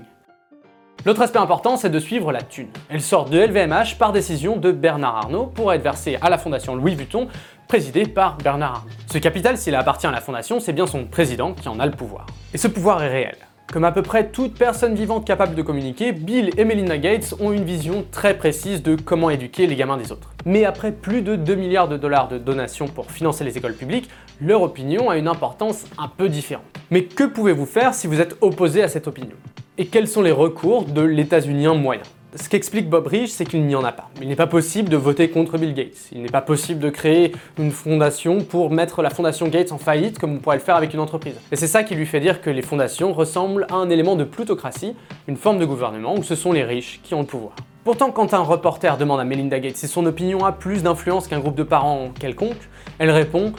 L'autre 1.06 1.22
aspect 1.22 1.38
important, 1.38 1.76
c'est 1.76 1.88
de 1.88 2.00
suivre 2.00 2.32
la 2.32 2.42
thune. 2.42 2.66
Elle 2.88 3.00
sort 3.00 3.26
de 3.26 3.38
LVMH 3.38 3.94
par 3.96 4.10
décision 4.10 4.56
de 4.56 4.72
Bernard 4.72 5.18
Arnault 5.18 5.46
pour 5.46 5.72
être 5.72 5.84
versée 5.84 6.18
à 6.20 6.28
la 6.28 6.36
fondation 6.36 6.74
Louis 6.74 6.96
Vuitton, 6.96 7.28
présidée 7.68 8.06
par 8.06 8.36
Bernard 8.38 8.78
Arnault. 8.78 8.90
Ce 9.12 9.18
capital, 9.18 9.56
s'il 9.56 9.76
appartient 9.76 10.08
à 10.08 10.10
la 10.10 10.20
fondation, 10.20 10.58
c'est 10.58 10.72
bien 10.72 10.88
son 10.88 11.04
président 11.04 11.52
qui 11.52 11.68
en 11.68 11.78
a 11.78 11.86
le 11.86 11.92
pouvoir. 11.92 12.26
Et 12.52 12.58
ce 12.58 12.66
pouvoir 12.66 13.04
est 13.04 13.08
réel. 13.08 13.36
Comme 13.72 13.84
à 13.84 13.92
peu 13.92 14.02
près 14.02 14.30
toute 14.30 14.58
personne 14.58 14.96
vivante 14.96 15.24
capable 15.24 15.54
de 15.54 15.62
communiquer, 15.62 16.10
Bill 16.10 16.50
et 16.56 16.64
Melinda 16.64 16.98
Gates 16.98 17.36
ont 17.38 17.52
une 17.52 17.62
vision 17.62 18.04
très 18.10 18.36
précise 18.36 18.82
de 18.82 18.96
comment 18.96 19.30
éduquer 19.30 19.68
les 19.68 19.76
gamins 19.76 19.98
des 19.98 20.10
autres. 20.10 20.32
Mais 20.44 20.64
après 20.64 20.90
plus 20.90 21.22
de 21.22 21.36
2 21.36 21.54
milliards 21.54 21.86
de 21.86 21.96
dollars 21.96 22.26
de 22.26 22.38
donations 22.38 22.88
pour 22.88 23.12
financer 23.12 23.44
les 23.44 23.56
écoles 23.56 23.74
publiques, 23.74 24.10
leur 24.40 24.62
opinion 24.62 25.08
a 25.08 25.16
une 25.16 25.28
importance 25.28 25.84
un 25.98 26.08
peu 26.08 26.28
différente. 26.28 26.64
Mais 26.90 27.04
que 27.04 27.22
pouvez-vous 27.22 27.66
faire 27.66 27.94
si 27.94 28.08
vous 28.08 28.20
êtes 28.20 28.36
opposé 28.40 28.82
à 28.82 28.88
cette 28.88 29.06
opinion? 29.06 29.36
Et 29.78 29.84
quels 29.84 30.08
sont 30.08 30.23
les 30.23 30.32
recours 30.32 30.87
de 30.87 31.02
l'états-unien 31.02 31.75
moyen? 31.75 32.00
Ce 32.34 32.49
qu'explique 32.49 32.88
Bob 32.88 33.08
Rich, 33.08 33.28
c'est 33.28 33.44
qu'il 33.44 33.67
n'y 33.67 33.75
en 33.75 33.84
a 33.84 33.93
pas. 33.93 34.08
Il 34.23 34.28
n'est 34.28 34.34
pas 34.34 34.46
possible 34.46 34.88
de 34.88 34.96
voter 34.96 35.28
contre 35.28 35.58
Bill 35.58 35.75
Gates. 35.75 36.08
Il 36.12 36.23
n'est 36.23 36.31
pas 36.31 36.40
possible 36.40 36.81
de 36.81 36.88
créer 36.88 37.32
une 37.58 37.70
fondation 37.70 38.40
pour 38.40 38.70
mettre 38.70 39.02
la 39.02 39.11
fondation 39.11 39.49
Gates 39.49 39.73
en 39.73 39.78
faillite 39.78 40.19
comme 40.19 40.37
on 40.37 40.38
pourrait 40.38 40.56
le 40.56 40.62
faire 40.62 40.76
avec 40.76 40.94
une 40.94 41.00
entreprise. 41.00 41.34
Et 41.52 41.56
c'est 41.56 41.67
ça 41.67 41.84
qui 41.84 41.94
lui 41.94 42.06
fait 42.06 42.20
dire 42.20 42.40
que 42.40 42.49
les 42.49 42.62
fondations 42.62 43.12
ressemblent 43.12 43.67
à 43.69 43.75
un 43.75 43.90
élément 43.90 44.17
de 44.17 44.25
plutocratie, 44.25 44.96
une 45.28 45.37
forme 45.37 45.58
de 45.58 45.67
gouvernement 45.67 46.14
où 46.14 46.23
ce 46.23 46.37
sont 46.37 46.52
les 46.52 46.64
riches 46.64 47.00
qui 47.02 47.12
ont 47.12 47.20
le 47.20 47.26
pouvoir. 47.26 47.55
Pourtant, 47.84 48.11
quand 48.12 48.32
un 48.32 48.40
reporter 48.40 48.96
demande 48.96 49.20
à 49.20 49.25
Melinda 49.25 49.61
Gates 49.61 49.76
si 49.76 49.88
son 49.88 50.06
opinion 50.06 50.46
a 50.46 50.52
plus 50.52 50.82
d'influence 50.82 51.28
qu'un 51.28 51.40
groupe 51.40 51.55
de 51.55 51.64
parents 51.64 52.12
quelconque, 52.19 52.71
elle 52.99 53.11
répond 53.11 53.52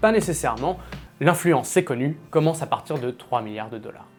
pas 0.00 0.10
nécessairement. 0.10 0.78
L'influence, 1.20 1.68
c'est 1.68 1.84
connu, 1.84 2.18
commence 2.32 2.60
à 2.60 2.66
partir 2.66 2.98
de 2.98 3.12
3 3.12 3.42
milliards 3.42 3.70
de 3.70 3.78
dollars. 3.78 4.09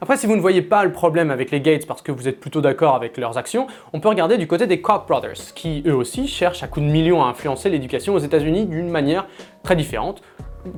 Après, 0.00 0.16
si 0.16 0.28
vous 0.28 0.36
ne 0.36 0.40
voyez 0.40 0.62
pas 0.62 0.84
le 0.84 0.92
problème 0.92 1.32
avec 1.32 1.50
les 1.50 1.60
Gates 1.60 1.86
parce 1.86 2.02
que 2.02 2.12
vous 2.12 2.28
êtes 2.28 2.38
plutôt 2.38 2.60
d'accord 2.60 2.94
avec 2.94 3.16
leurs 3.16 3.36
actions, 3.36 3.66
on 3.92 3.98
peut 3.98 4.08
regarder 4.08 4.38
du 4.38 4.46
côté 4.46 4.68
des 4.68 4.80
Koch 4.80 5.06
brothers, 5.08 5.54
qui 5.56 5.82
eux 5.86 5.94
aussi 5.94 6.28
cherchent 6.28 6.62
à 6.62 6.68
coups 6.68 6.86
de 6.86 6.90
millions 6.90 7.22
à 7.22 7.26
influencer 7.26 7.68
l'éducation 7.68 8.14
aux 8.14 8.20
États-Unis 8.20 8.66
d'une 8.66 8.90
manière 8.90 9.26
très 9.64 9.74
différente, 9.74 10.22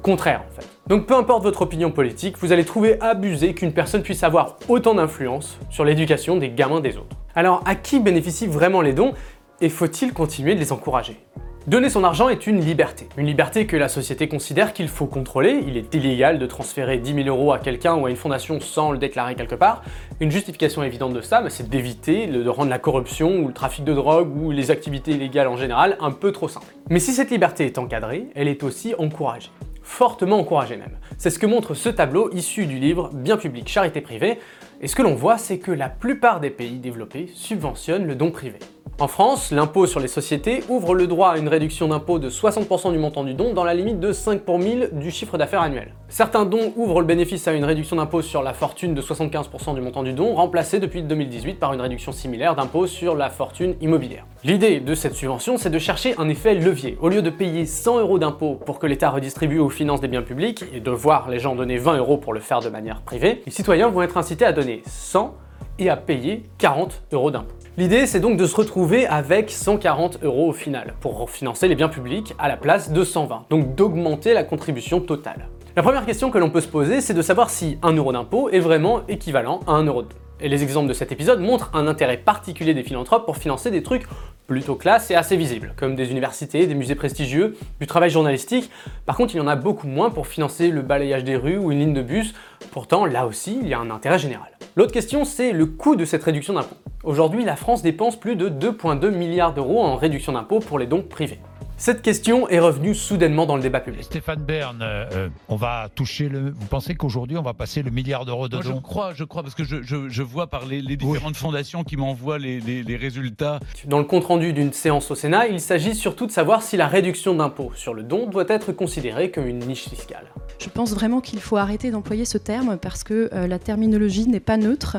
contraire 0.03 0.43
en 0.49 0.55
fait. 0.55 0.67
Donc 0.87 1.07
peu 1.07 1.15
importe 1.15 1.43
votre 1.43 1.61
opinion 1.61 1.91
politique, 1.91 2.39
vous 2.39 2.53
allez 2.53 2.65
trouver 2.65 2.99
abusé 3.03 3.53
qu'une 3.53 3.75
personne 3.75 4.03
puisse 4.03 4.23
avoir 4.25 4.57
autant 4.69 4.95
d'influence 4.95 5.59
sur 5.69 5.85
l'éducation 5.85 6.37
des 6.37 6.49
gamins 6.49 6.81
des 6.81 6.97
autres. 6.97 7.17
Alors 7.35 7.62
à 7.67 7.75
qui 7.75 8.00
bénéficient 8.00 8.47
vraiment 8.47 8.81
les 8.81 8.95
dons 8.95 9.12
et 9.61 9.69
faut-il 9.69 10.15
continuer 10.15 10.55
de 10.55 10.61
les 10.61 10.73
encourager? 10.73 11.19
Donner 11.67 11.90
son 11.90 12.05
argent 12.05 12.31
est 12.31 12.47
une 12.47 12.64
liberté. 12.64 13.07
Une 13.19 13.26
liberté 13.26 13.67
que 13.67 13.76
la 13.76 13.88
société 13.88 14.29
considère 14.29 14.73
qu'il 14.73 14.88
faut 14.88 15.05
contrôler. 15.05 15.62
Il 15.67 15.76
est 15.76 15.95
illégal 15.95 16.38
de 16.38 16.47
transférer 16.47 16.97
10 16.97 17.25
000 17.25 17.29
euros 17.29 17.52
à 17.52 17.59
quelqu'un 17.59 17.95
ou 17.97 18.07
à 18.07 18.11
une 18.11 18.17
fondation 18.17 18.61
sans 18.61 18.93
le 18.93 18.99
déclarer 18.99 19.35
quelque 19.35 19.55
part. 19.55 19.83
Une 20.21 20.31
justification 20.31 20.83
évidente 20.83 21.12
de 21.12 21.21
ça, 21.21 21.43
bah, 21.43 21.50
c'est 21.50 21.69
d'éviter 21.69 22.26
de 22.26 22.49
rendre 22.49 22.71
la 22.71 22.79
corruption 22.79 23.40
ou 23.40 23.49
le 23.49 23.52
trafic 23.52 23.85
de 23.85 23.93
drogue 23.93 24.35
ou 24.43 24.50
les 24.52 24.71
activités 24.71 25.12
illégales 25.12 25.49
en 25.49 25.59
général 25.59 25.99
un 26.00 26.12
peu 26.12 26.33
trop 26.33 26.49
simples. 26.49 26.75
Mais 26.88 26.99
si 26.99 27.12
cette 27.12 27.31
liberté 27.31 27.67
est 27.67 27.76
encadrée, 27.76 28.29
elle 28.35 28.49
est 28.49 28.62
aussi 28.62 28.95
encouragée 28.99 29.50
fortement 29.83 30.38
encouragée 30.38 30.76
même. 30.76 30.99
C'est 31.19 31.31
ce 31.31 31.38
que 31.38 31.47
montre 31.47 31.75
ce 31.75 31.88
tableau 31.88 32.31
issu 32.33 32.67
du 32.67 32.79
livre 32.79 33.11
Bien 33.12 33.37
public, 33.37 33.69
charité 33.69 34.00
privée, 34.00 34.38
et 34.81 34.87
ce 34.87 34.95
que 34.95 35.02
l'on 35.02 35.17
voit 35.17 35.37
c'est 35.37 35.59
que 35.59 35.73
la 35.73 35.88
plupart 35.88 36.38
des 36.38 36.50
pays 36.50 36.79
développés 36.79 37.29
subventionnent 37.35 38.07
le 38.07 38.14
don 38.14 38.31
privé. 38.31 38.59
En 39.01 39.09
France, 39.09 39.51
l'impôt 39.51 39.87
sur 39.87 39.99
les 39.99 40.09
sociétés 40.09 40.63
ouvre 40.69 40.95
le 40.95 41.07
droit 41.07 41.31
à 41.31 41.39
une 41.39 41.49
réduction 41.49 41.89
d'impôt 41.89 42.19
de 42.19 42.29
60% 42.29 42.93
du 42.93 42.99
montant 42.99 43.25
du 43.25 43.33
don 43.33 43.55
dans 43.55 43.65
la 43.65 43.73
limite 43.73 43.99
de 43.99 44.13
5 44.13 44.43
pour 44.43 44.59
1000 44.59 44.91
du 44.93 45.11
chiffre 45.11 45.39
d'affaires 45.39 45.63
annuel. 45.63 45.95
Certains 46.11 46.45
dons 46.45 46.75
ouvrent 46.77 47.01
le 47.01 47.07
bénéfice 47.07 47.49
à 47.49 47.55
une 47.55 47.65
réduction 47.65 47.97
d'impôt 47.97 48.21
sur 48.21 48.43
la 48.43 48.53
fortune 48.53 48.93
de 48.93 49.01
75% 49.01 49.75
du 49.75 49.81
montant 49.81 50.03
du 50.03 50.13
don, 50.13 50.35
remplacée 50.35 50.81
depuis 50.81 51.03
2018 51.03 51.55
par 51.55 51.73
une 51.73 51.81
réduction 51.81 52.13
similaire 52.13 52.55
d'impôt 52.55 52.87
sur 52.87 53.15
la 53.15 53.31
fortune 53.31 53.75
immobilière. 53.81 54.27
L'idée 54.45 54.81
de 54.81 54.95
cette 54.95 55.15
subvention, 55.15 55.57
c'est 55.57 55.71
de 55.71 55.79
chercher 55.79 56.15
un 56.19 56.29
effet 56.29 56.55
levier. 56.55 56.99
Au 57.01 57.09
lieu 57.09 57.23
de 57.23 57.31
payer 57.31 57.65
100 57.65 58.01
euros 58.01 58.19
d'impôt 58.19 58.61
pour 58.67 58.79
que 58.79 58.87
l'État 58.87 59.09
redistribue 59.09 59.61
aux 59.61 59.71
finances 59.71 60.03
des 60.03 60.09
biens 60.09 60.21
publics 60.21 60.65
et 60.75 60.81
de 60.81 60.91
voir 60.91 61.31
les 61.31 61.39
gens 61.39 61.55
donner 61.55 61.79
20 61.79 61.97
euros 61.97 62.19
pour 62.19 62.35
le 62.35 62.41
faire 62.41 62.61
de 62.61 62.69
manière 62.69 63.01
privée, 63.01 63.41
les 63.47 63.53
citoyens 63.53 63.89
vont 63.89 64.03
être 64.03 64.19
incités 64.19 64.45
à 64.45 64.53
donner 64.53 64.83
100 64.87 65.35
et 65.79 65.89
à 65.89 65.97
payer 65.97 66.45
40 66.59 67.03
euros 67.13 67.31
d'impôt. 67.31 67.55
L'idée, 67.79 68.07
c'est 68.07 68.19
donc 68.19 68.37
de 68.37 68.47
se 68.47 68.57
retrouver 68.57 69.07
avec 69.07 69.50
140 69.50 70.25
euros 70.25 70.49
au 70.49 70.53
final, 70.53 70.95
pour 71.00 71.31
financer 71.31 71.69
les 71.69 71.77
biens 71.77 71.89
publics 71.89 72.35
à 72.37 72.49
la 72.49 72.57
place 72.57 72.91
de 72.91 73.05
120, 73.05 73.45
donc 73.49 73.77
d'augmenter 73.77 74.35
la 74.35 74.43
contribution 74.43 75.00
totale. 75.00 75.49
La 75.77 75.85
première 75.85 76.05
question 76.05 76.33
que 76.33 76.39
l'on 76.39 76.50
peut 76.50 76.61
se 76.61 76.69
poser, 76.69 77.00
c'est 77.00 77.15
de 77.15 77.23
savoir 77.23 77.49
si 77.49 77.79
1 77.83 77.93
euro 77.93 78.12
d'impôt 78.12 78.50
est 78.50 78.59
vraiment 78.59 79.03
équivalent 79.09 79.61
à 79.69 79.73
1 79.73 79.85
euro 79.85 80.03
de. 80.03 80.09
Et 80.42 80.49
les 80.49 80.62
exemples 80.62 80.88
de 80.88 80.94
cet 80.94 81.12
épisode 81.12 81.40
montrent 81.40 81.70
un 81.75 81.87
intérêt 81.87 82.16
particulier 82.16 82.73
des 82.73 82.82
philanthropes 82.82 83.26
pour 83.26 83.37
financer 83.37 83.70
des 83.70 83.82
trucs 83.82 84.04
plutôt 84.47 84.75
classe 84.75 85.11
et 85.11 85.14
assez 85.14 85.37
visibles, 85.37 85.75
comme 85.76 85.94
des 85.94 86.11
universités, 86.11 86.66
des 86.66 86.75
musées 86.75 86.94
prestigieux, 86.94 87.56
du 87.78 87.87
travail 87.87 88.11
journalistique. 88.11 88.70
Par 89.06 89.16
contre, 89.16 89.35
il 89.35 89.38
y 89.38 89.40
en 89.40 89.47
a 89.47 89.54
beaucoup 89.54 89.87
moins 89.87 90.11
pour 90.11 90.26
financer 90.26 90.70
le 90.70 90.82
balayage 90.82 91.25
des 91.25 91.37
rues 91.37 91.59
ou 91.59 91.70
une 91.70 91.78
ligne 91.78 91.94
de 91.94 92.02
bus. 92.02 92.35
Pourtant, 92.73 93.04
là 93.04 93.26
aussi, 93.26 93.59
il 93.61 93.68
y 93.68 93.75
a 93.75 93.78
un 93.78 93.90
intérêt 93.90 94.18
général. 94.18 94.49
L'autre 94.76 94.92
question, 94.92 95.25
c'est 95.25 95.52
le 95.52 95.66
coût 95.66 95.94
de 95.94 96.04
cette 96.04 96.25
réduction 96.25 96.54
d'impôt. 96.54 96.76
Aujourd'hui, 97.04 97.44
la 97.44 97.56
France 97.56 97.82
dépense 97.82 98.18
plus 98.18 98.37
de 98.37 98.49
2,2 98.49 99.11
milliards 99.11 99.52
d'euros 99.52 99.82
en 99.82 99.97
réduction 99.97 100.32
d'impôt 100.32 100.61
pour 100.61 100.78
les 100.78 100.87
dons 100.87 101.02
privés. 101.02 101.38
Cette 101.83 102.03
question 102.03 102.47
est 102.51 102.59
revenue 102.59 102.95
soudainement 102.95 103.47
dans 103.47 103.57
le 103.57 103.63
débat 103.63 103.81
public. 103.81 104.03
Stéphane 104.05 104.43
Bern, 104.43 104.81
euh, 104.83 105.07
euh, 105.15 105.29
on 105.49 105.57
va 105.57 105.89
toucher 105.95 106.29
le. 106.29 106.51
Vous 106.51 106.67
pensez 106.67 106.95
qu'aujourd'hui 106.95 107.39
on 107.39 107.43
va 107.43 107.55
passer 107.55 107.83
le 107.83 107.91
milliard 107.91 108.27
d'euros 108.27 108.49
de 108.51 108.57
Moi, 108.57 108.65
dons 108.65 108.75
Je 108.77 108.81
crois, 108.83 109.15
je 109.15 109.25
crois, 109.25 109.43
parce 109.43 109.55
que 109.55 109.65
je, 109.65 109.77
je- 109.81 110.11
je 110.11 110.23
vois 110.23 110.47
par 110.49 110.67
les, 110.67 110.83
les 110.83 110.99
différentes 110.99 111.37
fondations 111.37 111.83
qui 111.83 111.97
m'envoient 111.97 112.39
les, 112.39 112.61
les- 112.61 112.83
les 112.83 112.97
résultats. 112.97 113.61
Dans 113.87 113.97
le 113.97 114.05
compte-rendu 114.05 114.53
d'une 114.53 114.75
séance 114.75 115.11
au 115.11 115.15
Sénat, 115.15 115.47
il 115.49 115.59
s'agit 115.59 115.95
surtout 115.95 116.27
de 116.27 116.33
savoir 116.33 116.61
si 116.63 116.77
la 116.77 116.87
réduction 116.87 117.35
d'impôt 117.35 117.73
sur 117.75 117.95
le 117.95 118.03
don 118.03 118.27
doit 118.27 118.45
être 118.51 118.73
considérée 118.73 119.31
comme 119.31 119.47
une 119.47 119.61
niche 119.61 119.89
fiscale. 119.89 120.27
Je 120.59 120.69
pense 120.69 120.93
vraiment 120.93 121.23
qu'il 121.23 121.41
faut 121.41 121.57
arrêter 121.57 121.91
d'employer 121.91 122.27
ce 122.27 122.37
terme 122.37 122.77
parce 122.77 123.05
que 123.05 123.31
euh, 123.33 123.47
la 123.47 123.59
terminologie 123.59 124.29
n'est 124.29 124.39
pas 124.41 124.59
neutre. 124.59 124.99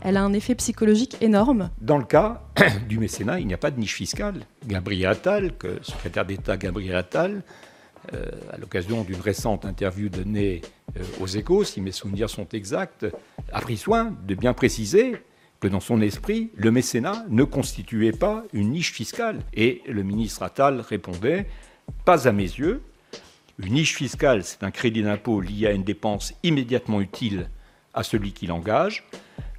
Elle 0.00 0.16
a 0.16 0.22
un 0.22 0.32
effet 0.32 0.54
psychologique 0.54 1.18
énorme. 1.20 1.68
Dans 1.82 1.98
le 1.98 2.04
cas 2.04 2.40
du 2.88 2.98
mécénat, 2.98 3.40
il 3.40 3.46
n'y 3.46 3.54
a 3.54 3.58
pas 3.58 3.70
de 3.70 3.78
niche 3.78 3.94
fiscale. 3.94 4.46
Gabriel 4.66 5.10
Attal, 5.10 5.52
secrétaire 5.82 6.24
d'État 6.24 6.56
Gabriel 6.56 6.96
Attal, 6.96 7.42
euh, 8.14 8.26
à 8.52 8.56
l'occasion 8.58 9.04
d'une 9.04 9.20
récente 9.20 9.64
interview 9.64 10.08
donnée 10.08 10.60
euh, 10.98 11.04
aux 11.20 11.26
échos, 11.26 11.64
si 11.64 11.80
mes 11.80 11.92
souvenirs 11.92 12.28
sont 12.28 12.48
exacts, 12.48 13.06
a 13.52 13.60
pris 13.60 13.76
soin 13.76 14.16
de 14.26 14.34
bien 14.34 14.54
préciser 14.54 15.16
que 15.60 15.68
dans 15.68 15.80
son 15.80 16.00
esprit, 16.02 16.50
le 16.56 16.72
mécénat 16.72 17.24
ne 17.28 17.44
constituait 17.44 18.12
pas 18.12 18.42
une 18.52 18.70
niche 18.70 18.92
fiscale. 18.92 19.38
Et 19.54 19.82
le 19.86 20.02
ministre 20.02 20.42
Attal 20.42 20.80
répondait, 20.80 21.46
pas 22.04 22.26
à 22.26 22.32
mes 22.32 22.42
yeux, 22.42 22.82
une 23.60 23.74
niche 23.74 23.94
fiscale, 23.94 24.42
c'est 24.42 24.64
un 24.64 24.72
crédit 24.72 25.04
d'impôt 25.04 25.40
lié 25.40 25.68
à 25.68 25.72
une 25.72 25.84
dépense 25.84 26.34
immédiatement 26.42 27.00
utile 27.00 27.48
à 27.94 28.02
celui 28.02 28.32
qui 28.32 28.46
l'engage. 28.46 29.04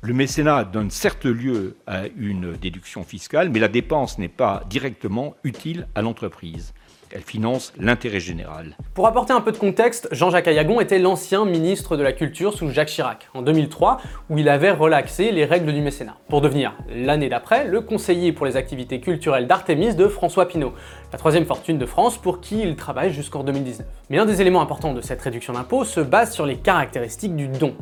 Le 0.02 0.14
mécénat 0.14 0.66
donne 0.66 0.90
certes 0.90 1.26
lieu 1.26 1.78
à 1.88 2.08
une 2.18 2.58
déduction 2.58 3.04
fiscale, 3.04 3.50
mais 3.50 3.60
la 3.60 3.70
dépense 3.70 4.18
n'est 4.18 4.28
pas 4.28 4.64
directement 4.70 5.36
utile 5.44 5.88
à 5.96 6.02
l'entreprise. 6.02 6.74
Elle 7.16 7.22
finance 7.22 7.74
l'intérêt 7.78 8.20
général. 8.20 8.76
Pour 8.96 9.06
apporter 9.06 9.34
un 9.34 9.40
peu 9.40 9.52
de 9.52 9.58
contexte, 9.58 10.08
Jean-Jacques 10.12 10.48
Ayagon 10.48 10.82
était 10.82 10.98
l'ancien 10.98 11.46
ministre 11.46 11.96
de 11.96 12.02
la 12.02 12.12
Culture 12.12 12.54
sous 12.54 12.72
Jacques 12.72 12.88
Chirac, 12.88 13.30
en 13.36 13.44
2003, 13.44 14.02
où 14.32 14.40
il 14.40 14.50
avait 14.50 14.72
relaxé 14.72 15.32
les 15.32 15.46
règles 15.46 15.72
du 15.72 15.82
mécénat, 15.82 16.18
pour 16.28 16.42
devenir, 16.42 16.74
l'année 16.90 17.30
d'après, 17.30 17.68
le 17.68 17.82
conseiller 17.82 18.34
pour 18.34 18.48
les 18.48 18.58
activités 18.58 19.00
culturelles 19.00 19.46
d'Artémis 19.46 19.96
de 19.96 20.08
François 20.08 20.48
Pinault, 20.48 20.74
la 21.12 21.20
troisième 21.20 21.46
fortune 21.46 21.78
de 21.78 21.86
France 21.86 22.18
pour 22.18 22.42
qui 22.42 22.62
il 22.62 22.76
travaille 22.76 23.14
jusqu'en 23.14 23.44
2019. 23.44 23.86
Mais 24.10 24.18
un 24.18 24.26
des 24.26 24.42
éléments 24.42 24.62
importants 24.62 24.96
de 24.96 25.02
cette 25.02 25.22
réduction 25.22 25.54
d'impôt 25.54 25.86
se 25.86 26.00
base 26.00 26.34
sur 26.34 26.48
les 26.48 26.58
caractéristiques 26.58 27.36
du 27.36 27.48
don. 27.48 27.76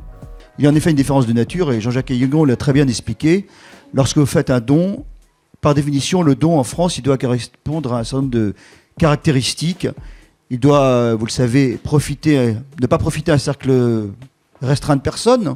Il 0.62 0.66
y 0.66 0.68
a 0.68 0.70
en 0.70 0.76
effet 0.76 0.92
une 0.92 0.96
différence 0.96 1.26
de 1.26 1.34
nature 1.34 1.72
et 1.72 1.82
Jean-Jacques 1.82 2.12
Ayagon 2.12 2.46
l'a 2.46 2.56
très 2.56 2.72
bien 2.72 2.88
expliqué. 2.88 3.48
Lorsque 3.96 4.20
vous 4.20 4.28
faites 4.28 4.52
un 4.52 4.60
don, 4.60 5.06
par 5.60 5.74
définition, 5.74 6.22
le 6.22 6.36
don 6.36 6.60
en 6.60 6.64
France, 6.64 7.00
il 7.00 7.02
doit 7.02 7.18
correspondre 7.18 7.94
à 7.94 8.02
un 8.02 8.04
certain 8.04 8.18
nombre 8.18 8.30
de 8.30 8.54
caractéristiques. 9.00 9.88
Il 10.52 10.60
doit, 10.60 11.16
vous 11.16 11.26
le 11.26 11.32
savez, 11.32 11.78
profiter, 11.78 12.54
ne 12.80 12.86
pas 12.86 13.00
profiter 13.00 13.32
à 13.32 13.36
un 13.36 13.40
cercle 13.40 14.12
restreint 14.62 14.96
de 14.96 15.02
personnes. 15.02 15.56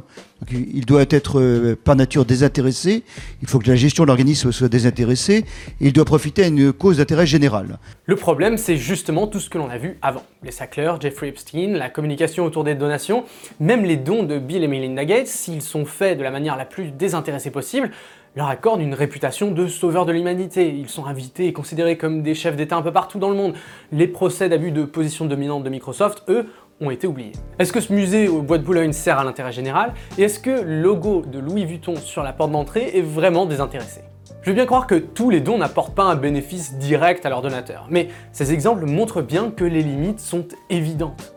Il 0.50 0.84
doit 0.84 1.04
être 1.08 1.40
euh, 1.40 1.76
par 1.82 1.96
nature 1.96 2.24
désintéressé. 2.24 3.04
Il 3.42 3.48
faut 3.48 3.58
que 3.58 3.68
la 3.68 3.76
gestion 3.76 4.04
de 4.04 4.08
l'organisme 4.08 4.52
soit 4.52 4.68
désintéressée. 4.68 5.44
Et 5.80 5.86
il 5.86 5.92
doit 5.92 6.04
profiter 6.04 6.44
à 6.44 6.46
une 6.48 6.72
cause 6.72 6.98
d'intérêt 6.98 7.26
général. 7.26 7.78
Le 8.04 8.16
problème, 8.16 8.58
c'est 8.58 8.76
justement 8.76 9.26
tout 9.26 9.40
ce 9.40 9.48
que 9.48 9.58
l'on 9.58 9.70
a 9.70 9.78
vu 9.78 9.98
avant. 10.02 10.24
Les 10.42 10.50
Sackler, 10.50 10.92
Jeffrey 11.00 11.28
Epstein, 11.28 11.72
la 11.72 11.88
communication 11.88 12.44
autour 12.44 12.64
des 12.64 12.74
donations, 12.74 13.24
même 13.60 13.84
les 13.84 13.96
dons 13.96 14.22
de 14.22 14.38
Bill 14.38 14.62
et 14.62 14.68
Melinda 14.68 15.04
Gates, 15.04 15.26
s'ils 15.26 15.62
sont 15.62 15.84
faits 15.84 16.18
de 16.18 16.22
la 16.22 16.30
manière 16.30 16.56
la 16.56 16.64
plus 16.64 16.90
désintéressée 16.90 17.50
possible, 17.50 17.90
leur 18.36 18.48
accordent 18.48 18.82
une 18.82 18.94
réputation 18.94 19.50
de 19.50 19.66
sauveurs 19.66 20.04
de 20.04 20.12
l'humanité. 20.12 20.68
Ils 20.68 20.90
sont 20.90 21.06
invités 21.06 21.46
et 21.46 21.52
considérés 21.54 21.96
comme 21.96 22.22
des 22.22 22.34
chefs 22.34 22.54
d'État 22.54 22.76
un 22.76 22.82
peu 22.82 22.92
partout 22.92 23.18
dans 23.18 23.30
le 23.30 23.34
monde. 23.34 23.54
Les 23.92 24.06
procès 24.06 24.50
d'abus 24.50 24.72
de 24.72 24.84
position 24.84 25.24
dominante 25.24 25.64
de 25.64 25.70
Microsoft, 25.70 26.22
eux, 26.28 26.46
ont 26.80 26.90
été 26.90 27.06
oubliés. 27.06 27.32
Est-ce 27.58 27.72
que 27.72 27.80
ce 27.80 27.92
musée 27.92 28.28
au 28.28 28.42
bois 28.42 28.58
de 28.58 28.64
Boulogne 28.64 28.92
sert 28.92 29.18
à 29.18 29.24
l'intérêt 29.24 29.52
général? 29.52 29.94
Et 30.18 30.22
est-ce 30.22 30.38
que 30.38 30.50
le 30.50 30.82
logo 30.82 31.22
de 31.22 31.38
Louis 31.38 31.64
Vuitton 31.64 31.96
sur 31.96 32.22
la 32.22 32.32
porte 32.32 32.52
d'entrée 32.52 32.90
est 32.94 33.02
vraiment 33.02 33.46
désintéressé? 33.46 34.02
Je 34.42 34.50
veux 34.50 34.54
bien 34.54 34.66
croire 34.66 34.86
que 34.86 34.94
tous 34.94 35.30
les 35.30 35.40
dons 35.40 35.58
n'apportent 35.58 35.94
pas 35.94 36.04
un 36.04 36.14
bénéfice 36.14 36.74
direct 36.74 37.26
à 37.26 37.30
leurs 37.30 37.42
donateurs, 37.42 37.86
mais 37.90 38.08
ces 38.32 38.52
exemples 38.52 38.86
montrent 38.86 39.22
bien 39.22 39.50
que 39.50 39.64
les 39.64 39.82
limites 39.82 40.20
sont 40.20 40.46
évidentes. 40.70 41.34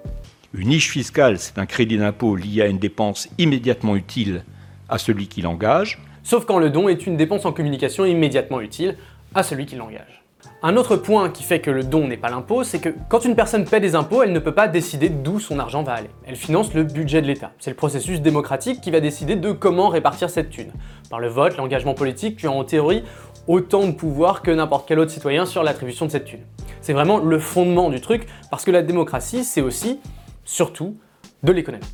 Une 0.53 0.69
niche 0.69 0.89
fiscale, 0.89 1.39
c'est 1.39 1.57
un 1.57 1.65
crédit 1.65 1.97
d'impôt 1.97 2.35
lié 2.35 2.61
à 2.61 2.67
une 2.67 2.79
dépense 2.79 3.29
immédiatement 3.37 3.95
utile 3.95 4.43
à 4.89 4.97
celui 4.97 5.27
qui 5.27 5.41
l'engage. 5.41 5.99
Sauf 6.23 6.45
quand 6.45 6.59
le 6.59 6.69
don 6.69 6.89
est 6.89 7.07
une 7.07 7.17
dépense 7.17 7.45
en 7.45 7.51
communication 7.51 8.05
immédiatement 8.05 8.61
utile 8.61 8.95
à 9.33 9.43
celui 9.43 9.65
qui 9.65 9.75
l'engage. 9.75 10.18
Un 10.61 10.75
autre 10.75 10.97
point 10.97 11.29
qui 11.29 11.43
fait 11.43 11.61
que 11.61 11.71
le 11.71 11.85
don 11.85 12.09
n'est 12.09 12.17
pas 12.17 12.29
l'impôt, 12.29 12.65
c'est 12.65 12.79
que 12.79 12.89
quand 13.07 13.23
une 13.23 13.33
personne 13.33 13.63
paie 13.63 13.79
des 13.79 13.95
impôts, 13.95 14.23
elle 14.23 14.33
ne 14.33 14.39
peut 14.39 14.53
pas 14.53 14.67
décider 14.67 15.07
d'où 15.07 15.39
son 15.39 15.57
argent 15.57 15.83
va 15.83 15.93
aller. 15.93 16.09
Elle 16.25 16.35
finance 16.35 16.73
le 16.73 16.83
budget 16.83 17.21
de 17.21 17.27
l'État. 17.27 17.53
C'est 17.59 17.69
le 17.69 17.77
processus 17.77 18.19
démocratique 18.19 18.81
qui 18.81 18.91
va 18.91 18.99
décider 18.99 19.37
de 19.37 19.53
comment 19.53 19.87
répartir 19.87 20.29
cette 20.29 20.49
thune. 20.49 20.73
Par 21.09 21.21
le 21.21 21.29
vote, 21.29 21.55
l'engagement 21.55 21.93
politique, 21.93 22.35
qui 22.35 22.45
a 22.45 22.51
en 22.51 22.65
théorie 22.65 23.05
autant 23.47 23.87
de 23.87 23.93
pouvoir 23.93 24.41
que 24.41 24.51
n'importe 24.51 24.85
quel 24.85 24.99
autre 24.99 25.11
citoyen 25.11 25.45
sur 25.45 25.63
l'attribution 25.63 26.07
de 26.07 26.11
cette 26.11 26.25
thune. 26.25 26.43
C'est 26.81 26.91
vraiment 26.91 27.19
le 27.19 27.39
fondement 27.39 27.89
du 27.89 28.01
truc, 28.01 28.27
parce 28.51 28.65
que 28.65 28.71
la 28.71 28.81
démocratie, 28.81 29.45
c'est 29.45 29.61
aussi, 29.61 30.01
surtout, 30.43 30.97
de 31.41 31.53
l'économie. 31.53 31.85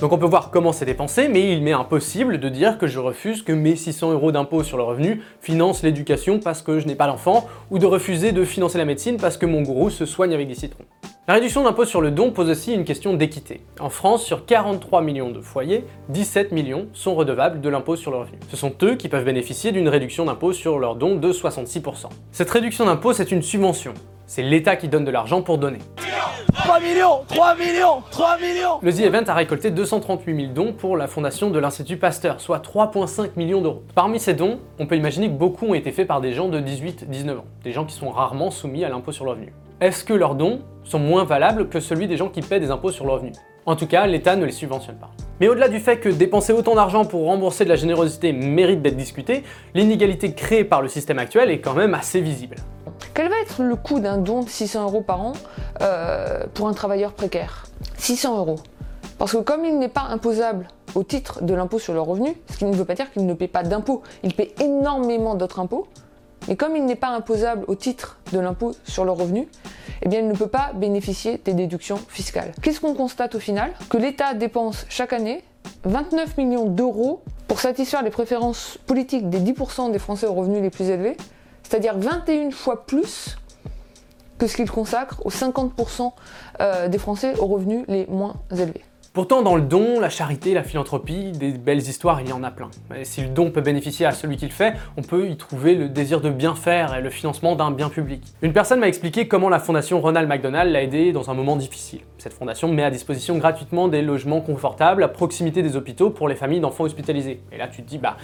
Donc 0.00 0.12
on 0.12 0.18
peut 0.18 0.26
voir 0.26 0.50
comment 0.50 0.72
c'est 0.72 0.86
dépensé, 0.86 1.28
mais 1.28 1.52
il 1.52 1.62
m'est 1.62 1.72
impossible 1.72 2.40
de 2.40 2.48
dire 2.48 2.78
que 2.78 2.86
je 2.86 2.98
refuse 2.98 3.42
que 3.42 3.52
mes 3.52 3.76
600 3.76 4.12
euros 4.12 4.32
d'impôt 4.32 4.62
sur 4.62 4.78
le 4.78 4.82
revenu 4.82 5.20
financent 5.42 5.82
l'éducation 5.82 6.40
parce 6.40 6.62
que 6.62 6.78
je 6.78 6.86
n'ai 6.86 6.94
pas 6.94 7.06
d'enfant, 7.06 7.46
ou 7.70 7.78
de 7.78 7.84
refuser 7.84 8.32
de 8.32 8.42
financer 8.44 8.78
la 8.78 8.86
médecine 8.86 9.18
parce 9.18 9.36
que 9.36 9.44
mon 9.44 9.60
gourou 9.60 9.90
se 9.90 10.06
soigne 10.06 10.32
avec 10.32 10.48
des 10.48 10.54
citrons. 10.54 10.86
La 11.28 11.34
réduction 11.34 11.64
d'impôt 11.64 11.84
sur 11.84 12.00
le 12.00 12.10
don 12.10 12.30
pose 12.30 12.48
aussi 12.48 12.72
une 12.72 12.84
question 12.84 13.12
d'équité. 13.12 13.60
En 13.78 13.90
France, 13.90 14.24
sur 14.24 14.46
43 14.46 15.02
millions 15.02 15.30
de 15.30 15.42
foyers, 15.42 15.84
17 16.08 16.52
millions 16.52 16.88
sont 16.94 17.14
redevables 17.14 17.60
de 17.60 17.68
l'impôt 17.68 17.94
sur 17.94 18.10
le 18.10 18.16
revenu. 18.16 18.38
Ce 18.48 18.56
sont 18.56 18.72
eux 18.82 18.94
qui 18.94 19.10
peuvent 19.10 19.26
bénéficier 19.26 19.70
d'une 19.70 19.88
réduction 19.88 20.24
d'impôt 20.24 20.54
sur 20.54 20.78
leur 20.78 20.96
don 20.96 21.16
de 21.16 21.30
66%. 21.30 22.06
Cette 22.32 22.50
réduction 22.50 22.86
d'impôt, 22.86 23.12
c'est 23.12 23.30
une 23.30 23.42
subvention. 23.42 23.92
C'est 24.32 24.42
l'État 24.42 24.76
qui 24.76 24.86
donne 24.86 25.04
de 25.04 25.10
l'argent 25.10 25.42
pour 25.42 25.58
donner. 25.58 25.80
3 26.54 26.78
millions 26.78 27.22
3 27.26 27.56
millions 27.56 28.00
3 28.12 28.38
millions 28.38 28.78
Le 28.80 28.92
The 28.92 29.00
Event 29.00 29.24
a 29.26 29.34
récolté 29.34 29.72
238 29.72 30.40
000 30.40 30.52
dons 30.52 30.72
pour 30.72 30.96
la 30.96 31.08
fondation 31.08 31.50
de 31.50 31.58
l'Institut 31.58 31.96
Pasteur, 31.96 32.40
soit 32.40 32.64
3,5 32.64 33.30
millions 33.34 33.60
d'euros. 33.60 33.82
Parmi 33.96 34.20
ces 34.20 34.34
dons, 34.34 34.60
on 34.78 34.86
peut 34.86 34.94
imaginer 34.94 35.26
que 35.26 35.32
beaucoup 35.32 35.66
ont 35.66 35.74
été 35.74 35.90
faits 35.90 36.06
par 36.06 36.20
des 36.20 36.32
gens 36.32 36.48
de 36.48 36.60
18-19 36.60 37.38
ans, 37.38 37.44
des 37.64 37.72
gens 37.72 37.84
qui 37.84 37.96
sont 37.96 38.10
rarement 38.10 38.52
soumis 38.52 38.84
à 38.84 38.88
l'impôt 38.88 39.10
sur 39.10 39.24
le 39.24 39.32
revenu. 39.32 39.52
Est-ce 39.80 40.04
que 40.04 40.14
leurs 40.14 40.36
dons 40.36 40.60
sont 40.84 41.00
moins 41.00 41.24
valables 41.24 41.68
que 41.68 41.80
celui 41.80 42.06
des 42.06 42.16
gens 42.16 42.28
qui 42.28 42.40
paient 42.40 42.60
des 42.60 42.70
impôts 42.70 42.92
sur 42.92 43.06
le 43.06 43.10
revenu? 43.10 43.32
En 43.66 43.74
tout 43.74 43.88
cas, 43.88 44.06
l'État 44.06 44.36
ne 44.36 44.46
les 44.46 44.52
subventionne 44.52 44.96
pas. 44.96 45.10
Mais 45.40 45.48
au-delà 45.48 45.68
du 45.68 45.80
fait 45.80 45.98
que 45.98 46.08
dépenser 46.08 46.52
autant 46.52 46.76
d'argent 46.76 47.04
pour 47.04 47.24
rembourser 47.24 47.64
de 47.64 47.68
la 47.68 47.76
générosité 47.76 48.32
mérite 48.32 48.80
d'être 48.80 48.96
discuté, 48.96 49.42
l'inégalité 49.74 50.34
créée 50.34 50.64
par 50.64 50.82
le 50.82 50.88
système 50.88 51.18
actuel 51.18 51.50
est 51.50 51.58
quand 51.58 51.74
même 51.74 51.94
assez 51.94 52.20
visible. 52.20 52.56
Quel 53.14 53.28
va 53.28 53.36
être 53.42 53.62
le 53.62 53.76
coût 53.76 54.00
d'un 54.00 54.18
don 54.18 54.42
de 54.42 54.48
600 54.48 54.84
euros 54.84 55.02
par 55.02 55.20
an 55.20 55.32
euh, 55.80 56.44
pour 56.54 56.68
un 56.68 56.72
travailleur 56.72 57.12
précaire? 57.12 57.66
600 57.98 58.38
euros. 58.38 58.58
Parce 59.18 59.32
que 59.32 59.38
comme 59.38 59.64
il 59.64 59.78
n'est 59.78 59.88
pas 59.88 60.06
imposable 60.08 60.68
au 60.94 61.02
titre 61.02 61.42
de 61.42 61.52
l'impôt 61.54 61.78
sur 61.78 61.92
le 61.92 62.00
revenu, 62.00 62.34
ce 62.50 62.58
qui 62.58 62.64
ne 62.64 62.74
veut 62.74 62.84
pas 62.84 62.94
dire 62.94 63.10
qu'il 63.12 63.26
ne 63.26 63.34
paie 63.34 63.48
pas 63.48 63.62
d'impôt, 63.62 64.02
il 64.22 64.34
paie 64.34 64.54
énormément 64.60 65.34
d'autres 65.34 65.60
impôts, 65.60 65.86
mais 66.48 66.56
comme 66.56 66.76
il 66.76 66.84
n'est 66.86 66.96
pas 66.96 67.08
imposable 67.08 67.64
au 67.68 67.74
titre 67.74 68.18
de 68.32 68.38
l'impôt 68.38 68.72
sur 68.84 69.04
le 69.04 69.10
revenu, 69.10 69.48
eh 70.02 70.08
bien 70.08 70.20
il 70.20 70.28
ne 70.28 70.34
peut 70.34 70.46
pas 70.46 70.72
bénéficier 70.74 71.38
des 71.44 71.52
déductions 71.52 71.98
fiscales. 72.08 72.52
Qu'est-ce 72.62 72.80
qu'on 72.80 72.94
constate 72.94 73.34
au 73.34 73.40
final? 73.40 73.72
Que 73.90 73.98
l'État 73.98 74.34
dépense 74.34 74.86
chaque 74.88 75.12
année 75.12 75.44
29 75.84 76.38
millions 76.38 76.64
d'euros 76.64 77.22
pour 77.48 77.60
satisfaire 77.60 78.02
les 78.02 78.10
préférences 78.10 78.78
politiques 78.86 79.28
des 79.28 79.40
10% 79.40 79.92
des 79.92 79.98
Français 79.98 80.26
aux 80.26 80.34
revenus 80.34 80.62
les 80.62 80.70
plus 80.70 80.88
élevés, 80.88 81.16
c'est-à-dire 81.70 81.96
21 81.96 82.50
fois 82.50 82.84
plus 82.84 83.38
que 84.38 84.48
ce 84.48 84.56
qu'il 84.56 84.68
consacre 84.68 85.24
aux 85.24 85.30
50% 85.30 86.12
euh, 86.60 86.88
des 86.88 86.98
Français 86.98 87.38
aux 87.38 87.46
revenus 87.46 87.84
les 87.86 88.06
moins 88.06 88.34
élevés. 88.50 88.82
Pourtant, 89.12 89.42
dans 89.42 89.54
le 89.54 89.62
don, 89.62 90.00
la 90.00 90.08
charité, 90.08 90.52
la 90.54 90.62
philanthropie, 90.64 91.32
des 91.32 91.52
belles 91.52 91.78
histoires, 91.78 92.20
il 92.20 92.28
y 92.28 92.32
en 92.32 92.42
a 92.42 92.50
plein. 92.50 92.70
Et 92.96 93.04
si 93.04 93.22
le 93.22 93.28
don 93.28 93.50
peut 93.50 93.60
bénéficier 93.60 94.06
à 94.06 94.12
celui 94.12 94.36
qui 94.36 94.46
le 94.46 94.52
fait, 94.52 94.74
on 94.96 95.02
peut 95.02 95.28
y 95.28 95.36
trouver 95.36 95.74
le 95.74 95.88
désir 95.88 96.20
de 96.20 96.30
bien 96.30 96.54
faire 96.54 96.94
et 96.94 97.02
le 97.02 97.10
financement 97.10 97.54
d'un 97.54 97.70
bien 97.70 97.88
public. 97.88 98.22
Une 98.42 98.52
personne 98.52 98.80
m'a 98.80 98.88
expliqué 98.88 99.28
comment 99.28 99.48
la 99.48 99.58
fondation 99.60 100.00
Ronald 100.00 100.28
McDonald 100.28 100.72
l'a 100.72 100.82
aidé 100.82 101.12
dans 101.12 101.30
un 101.30 101.34
moment 101.34 101.56
difficile. 101.56 102.00
Cette 102.18 102.34
fondation 102.34 102.68
met 102.68 102.84
à 102.84 102.90
disposition 102.90 103.38
gratuitement 103.38 103.88
des 103.88 104.02
logements 104.02 104.40
confortables 104.40 105.04
à 105.04 105.08
proximité 105.08 105.62
des 105.62 105.76
hôpitaux 105.76 106.10
pour 106.10 106.28
les 106.28 106.36
familles 106.36 106.60
d'enfants 106.60 106.84
hospitalisés. 106.84 107.42
Et 107.52 107.58
là, 107.58 107.68
tu 107.68 107.82
te 107.82 107.88
dis, 107.88 107.98
bah 107.98 108.16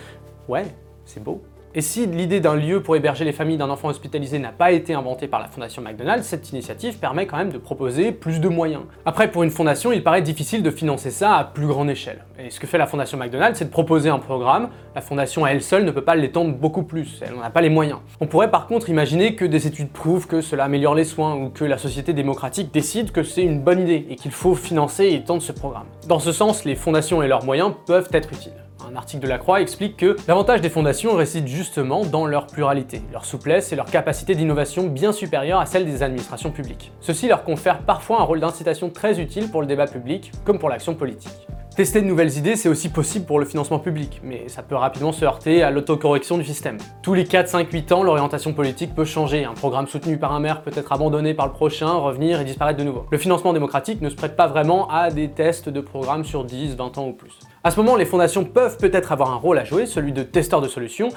ouais, 0.49 0.65
c'est 1.05 1.23
beau. 1.23 1.43
Et 1.79 1.83
si 1.83 2.07
l'idée 2.07 2.41
d'un 2.41 2.55
lieu 2.55 2.83
pour 2.83 2.97
héberger 2.97 3.27
les 3.27 3.35
familles 3.35 3.59
d'un 3.59 3.69
enfant 3.69 3.89
hospitalisé 3.89 4.39
n'a 4.39 4.51
pas 4.51 4.73
été 4.73 4.95
inventée 4.95 5.29
par 5.29 5.41
la 5.41 5.49
Fondation 5.49 5.83
McDonald's, 5.83 6.27
cette 6.27 6.51
initiative 6.51 6.97
permet 6.97 7.27
quand 7.27 7.37
même 7.37 7.53
de 7.53 7.59
proposer 7.59 8.13
plus 8.13 8.41
de 8.41 8.49
moyens. 8.49 8.85
Après, 9.05 9.31
pour 9.31 9.43
une 9.43 9.51
fondation, 9.51 9.93
il 9.93 10.03
paraît 10.03 10.23
difficile 10.23 10.63
de 10.63 10.71
financer 10.71 11.11
ça 11.11 11.37
à 11.37 11.45
plus 11.45 11.67
grande 11.67 11.91
échelle. 11.91 12.25
Et 12.39 12.49
ce 12.49 12.61
que 12.61 12.67
fait 12.67 12.79
la 12.79 12.87
Fondation 12.87 13.19
McDonald's, 13.19 13.59
c'est 13.59 13.67
de 13.67 13.71
proposer 13.71 14.09
un 14.09 14.19
programme. 14.19 14.71
La 14.95 15.03
fondation 15.03 15.45
à 15.45 15.51
elle 15.51 15.63
seule 15.63 15.85
ne 15.85 15.91
peut 15.91 16.01
pas 16.01 16.15
l'étendre 16.15 16.55
beaucoup 16.55 16.83
plus, 16.83 17.21
elle 17.21 17.35
n'en 17.35 17.43
a 17.43 17.51
pas 17.51 17.61
les 17.61 17.69
moyens. 17.69 17.99
On 18.23 18.27
pourrait 18.27 18.51
par 18.51 18.69
contre 18.69 18.89
imaginer 18.89 19.35
que 19.35 19.45
des 19.45 19.67
études 19.67 19.91
prouvent 19.91 20.27
que 20.27 20.41
cela 20.41 20.65
améliore 20.65 20.95
les 20.95 21.05
soins 21.05 21.35
ou 21.37 21.51
que 21.51 21.67
la 21.67 21.77
société 21.77 22.15
démocratique 22.15 22.73
décide 22.73 23.13
que 23.13 23.23
c'est 23.23 23.43
une 23.43 23.61
bonne 23.61 23.81
idée 23.81 24.07
et 24.09 24.17
qu'il 24.17 24.31
faut 24.31 24.55
financer 24.55 25.05
et 25.05 25.17
étendre 25.17 25.43
ce 25.43 25.53
programme. 25.53 25.89
Dans 26.09 26.21
ce 26.21 26.33
sens, 26.33 26.65
les 26.65 26.75
fondations 26.75 27.23
et 27.23 27.29
leurs 27.29 27.45
moyens 27.45 27.75
peuvent 27.85 28.09
être 28.15 28.33
utiles. 28.33 28.66
Un 28.89 28.95
article 28.95 29.25
de 29.25 29.29
la 29.29 29.39
Croix 29.39 29.61
explique 29.61 29.97
que 29.97 30.17
l'avantage 30.29 30.61
des 30.61 30.71
fondations 30.71 31.17
réside 31.17 31.49
justement 31.49 32.05
dans 32.05 32.25
leur 32.25 32.47
pluralité, 32.47 33.03
leur 33.13 33.25
souplesse 33.25 33.73
et 33.73 33.77
leur 33.77 33.87
capacité 33.87 34.37
d'innovation 34.37 34.87
bien 34.87 35.11
supérieure 35.11 35.59
à 35.59 35.67
celle 35.67 35.85
des 35.85 36.05
administrations 36.05 36.53
publiques. 36.53 36.93
Ceci 37.01 37.27
leur 37.27 37.43
confère 37.43 37.81
parfois 37.81 38.21
un 38.21 38.25
rôle 38.25 38.39
d'incitation 38.39 38.89
très 38.89 39.19
utile 39.19 39.51
pour 39.51 39.61
le 39.61 39.67
débat 39.67 39.89
public, 39.89 40.31
comme 40.45 40.61
pour 40.61 40.69
l'action 40.69 40.95
politique. 40.95 41.49
Tester 41.77 42.01
de 42.01 42.07
nouvelles 42.07 42.39
idées, 42.39 42.57
c'est 42.57 42.71
aussi 42.71 42.89
possible 42.89 43.27
pour 43.27 43.39
le 43.39 43.45
financement 43.45 43.79
public, 43.79 44.23
mais 44.25 44.49
ça 44.49 44.63
peut 44.63 44.77
rapidement 44.77 45.13
se 45.13 45.27
heurter 45.27 45.63
à 45.63 45.71
l'autocorrection 45.71 46.39
du 46.39 46.45
système. 46.45 46.79
Tous 47.03 47.13
les 47.13 47.25
4, 47.25 47.51
5, 47.51 47.71
8 47.71 47.93
ans, 47.93 48.03
l'orientation 48.03 48.55
politique 48.55 48.95
peut 48.95 49.05
changer. 49.05 49.45
Un 49.45 49.53
programme 49.53 49.87
soutenu 49.87 50.17
par 50.17 50.33
un 50.33 50.41
maire 50.41 50.63
peut 50.63 50.71
être 50.75 50.91
abandonné 50.95 51.35
par 51.35 51.45
le 51.45 51.53
prochain, 51.53 51.93
revenir 51.93 52.41
et 52.41 52.47
disparaître 52.47 52.79
de 52.79 52.85
nouveau. 52.85 53.05
Le 53.11 53.19
financement 53.19 53.53
démocratique 53.53 54.01
ne 54.01 54.09
se 54.09 54.15
prête 54.15 54.37
pas 54.37 54.47
vraiment 54.47 54.89
à 54.89 55.11
des 55.11 55.29
tests 55.29 55.69
de 55.69 55.83
programmes 55.83 56.25
sur 56.25 56.45
10, 56.45 56.77
20 56.77 56.97
ans 56.97 57.09
ou 57.09 57.13
plus. 57.13 57.39
À 57.63 57.71
ce 57.71 57.77
moment, 57.77 57.97
les 57.97 58.07
fondations 58.07 58.47
peuvent 58.47 58.79
peut-être 58.79 59.13
avoir 59.13 59.31
un 59.31 59.37
rôle 59.37 59.59
à 59.59 59.65
jouer, 59.65 59.85
celui 59.85 60.13
de 60.13 60.23
testeur 60.23 60.63
de 60.63 60.69
solutions, 60.69 61.11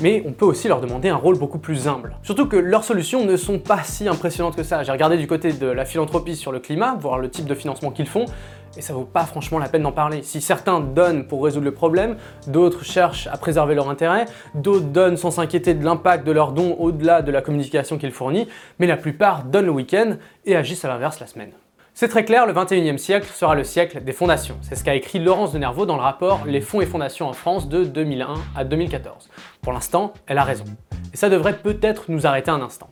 mais 0.00 0.22
on 0.26 0.32
peut 0.32 0.46
aussi 0.46 0.66
leur 0.66 0.80
demander 0.80 1.10
un 1.10 1.16
rôle 1.16 1.36
beaucoup 1.36 1.58
plus 1.58 1.88
humble. 1.88 2.16
Surtout 2.22 2.46
que 2.46 2.56
leurs 2.56 2.84
solutions 2.84 3.26
ne 3.26 3.36
sont 3.36 3.58
pas 3.58 3.82
si 3.82 4.08
impressionnantes 4.08 4.56
que 4.56 4.62
ça. 4.62 4.82
J'ai 4.82 4.92
regardé 4.92 5.18
du 5.18 5.26
côté 5.26 5.52
de 5.52 5.66
la 5.66 5.84
philanthropie 5.84 6.36
sur 6.36 6.52
le 6.52 6.60
climat, 6.60 6.96
voir 6.98 7.18
le 7.18 7.28
type 7.28 7.44
de 7.44 7.54
financement 7.54 7.90
qu'ils 7.90 8.08
font, 8.08 8.24
et 8.76 8.82
ça 8.82 8.92
vaut 8.92 9.04
pas 9.04 9.24
franchement 9.24 9.58
la 9.58 9.68
peine 9.68 9.82
d'en 9.82 9.92
parler. 9.92 10.22
Si 10.22 10.40
certains 10.40 10.80
donnent 10.80 11.26
pour 11.26 11.44
résoudre 11.44 11.64
le 11.64 11.74
problème, 11.74 12.16
d'autres 12.46 12.84
cherchent 12.84 13.26
à 13.28 13.36
préserver 13.36 13.74
leur 13.74 13.88
intérêt, 13.88 14.26
d'autres 14.54 14.86
donnent 14.86 15.16
sans 15.16 15.30
s'inquiéter 15.30 15.74
de 15.74 15.84
l'impact 15.84 16.26
de 16.26 16.32
leurs 16.32 16.52
dons 16.52 16.76
au-delà 16.78 17.22
de 17.22 17.32
la 17.32 17.42
communication 17.42 17.98
qu'ils 17.98 18.12
fournissent, 18.12 18.48
mais 18.78 18.86
la 18.86 18.96
plupart 18.96 19.44
donnent 19.44 19.66
le 19.66 19.72
week-end 19.72 20.16
et 20.44 20.56
agissent 20.56 20.84
à 20.84 20.88
l'inverse 20.88 21.20
la 21.20 21.26
semaine. 21.26 21.52
C'est 21.98 22.08
très 22.08 22.26
clair, 22.26 22.44
le 22.44 22.52
21e 22.52 22.98
siècle 22.98 23.26
sera 23.26 23.54
le 23.54 23.64
siècle 23.64 24.04
des 24.04 24.12
fondations. 24.12 24.58
C'est 24.60 24.74
ce 24.76 24.84
qu'a 24.84 24.94
écrit 24.94 25.18
Laurence 25.18 25.54
de 25.54 25.58
Nervaux 25.58 25.86
dans 25.86 25.96
le 25.96 26.02
rapport 26.02 26.44
Les 26.44 26.60
fonds 26.60 26.82
et 26.82 26.86
fondations 26.86 27.26
en 27.26 27.32
France 27.32 27.70
de 27.70 27.84
2001 27.84 28.34
à 28.54 28.64
2014. 28.64 29.30
Pour 29.62 29.72
l'instant, 29.72 30.12
elle 30.26 30.36
a 30.36 30.44
raison. 30.44 30.64
Et 31.14 31.16
ça 31.16 31.30
devrait 31.30 31.56
peut-être 31.56 32.10
nous 32.10 32.26
arrêter 32.26 32.50
un 32.50 32.60
instant. 32.60 32.90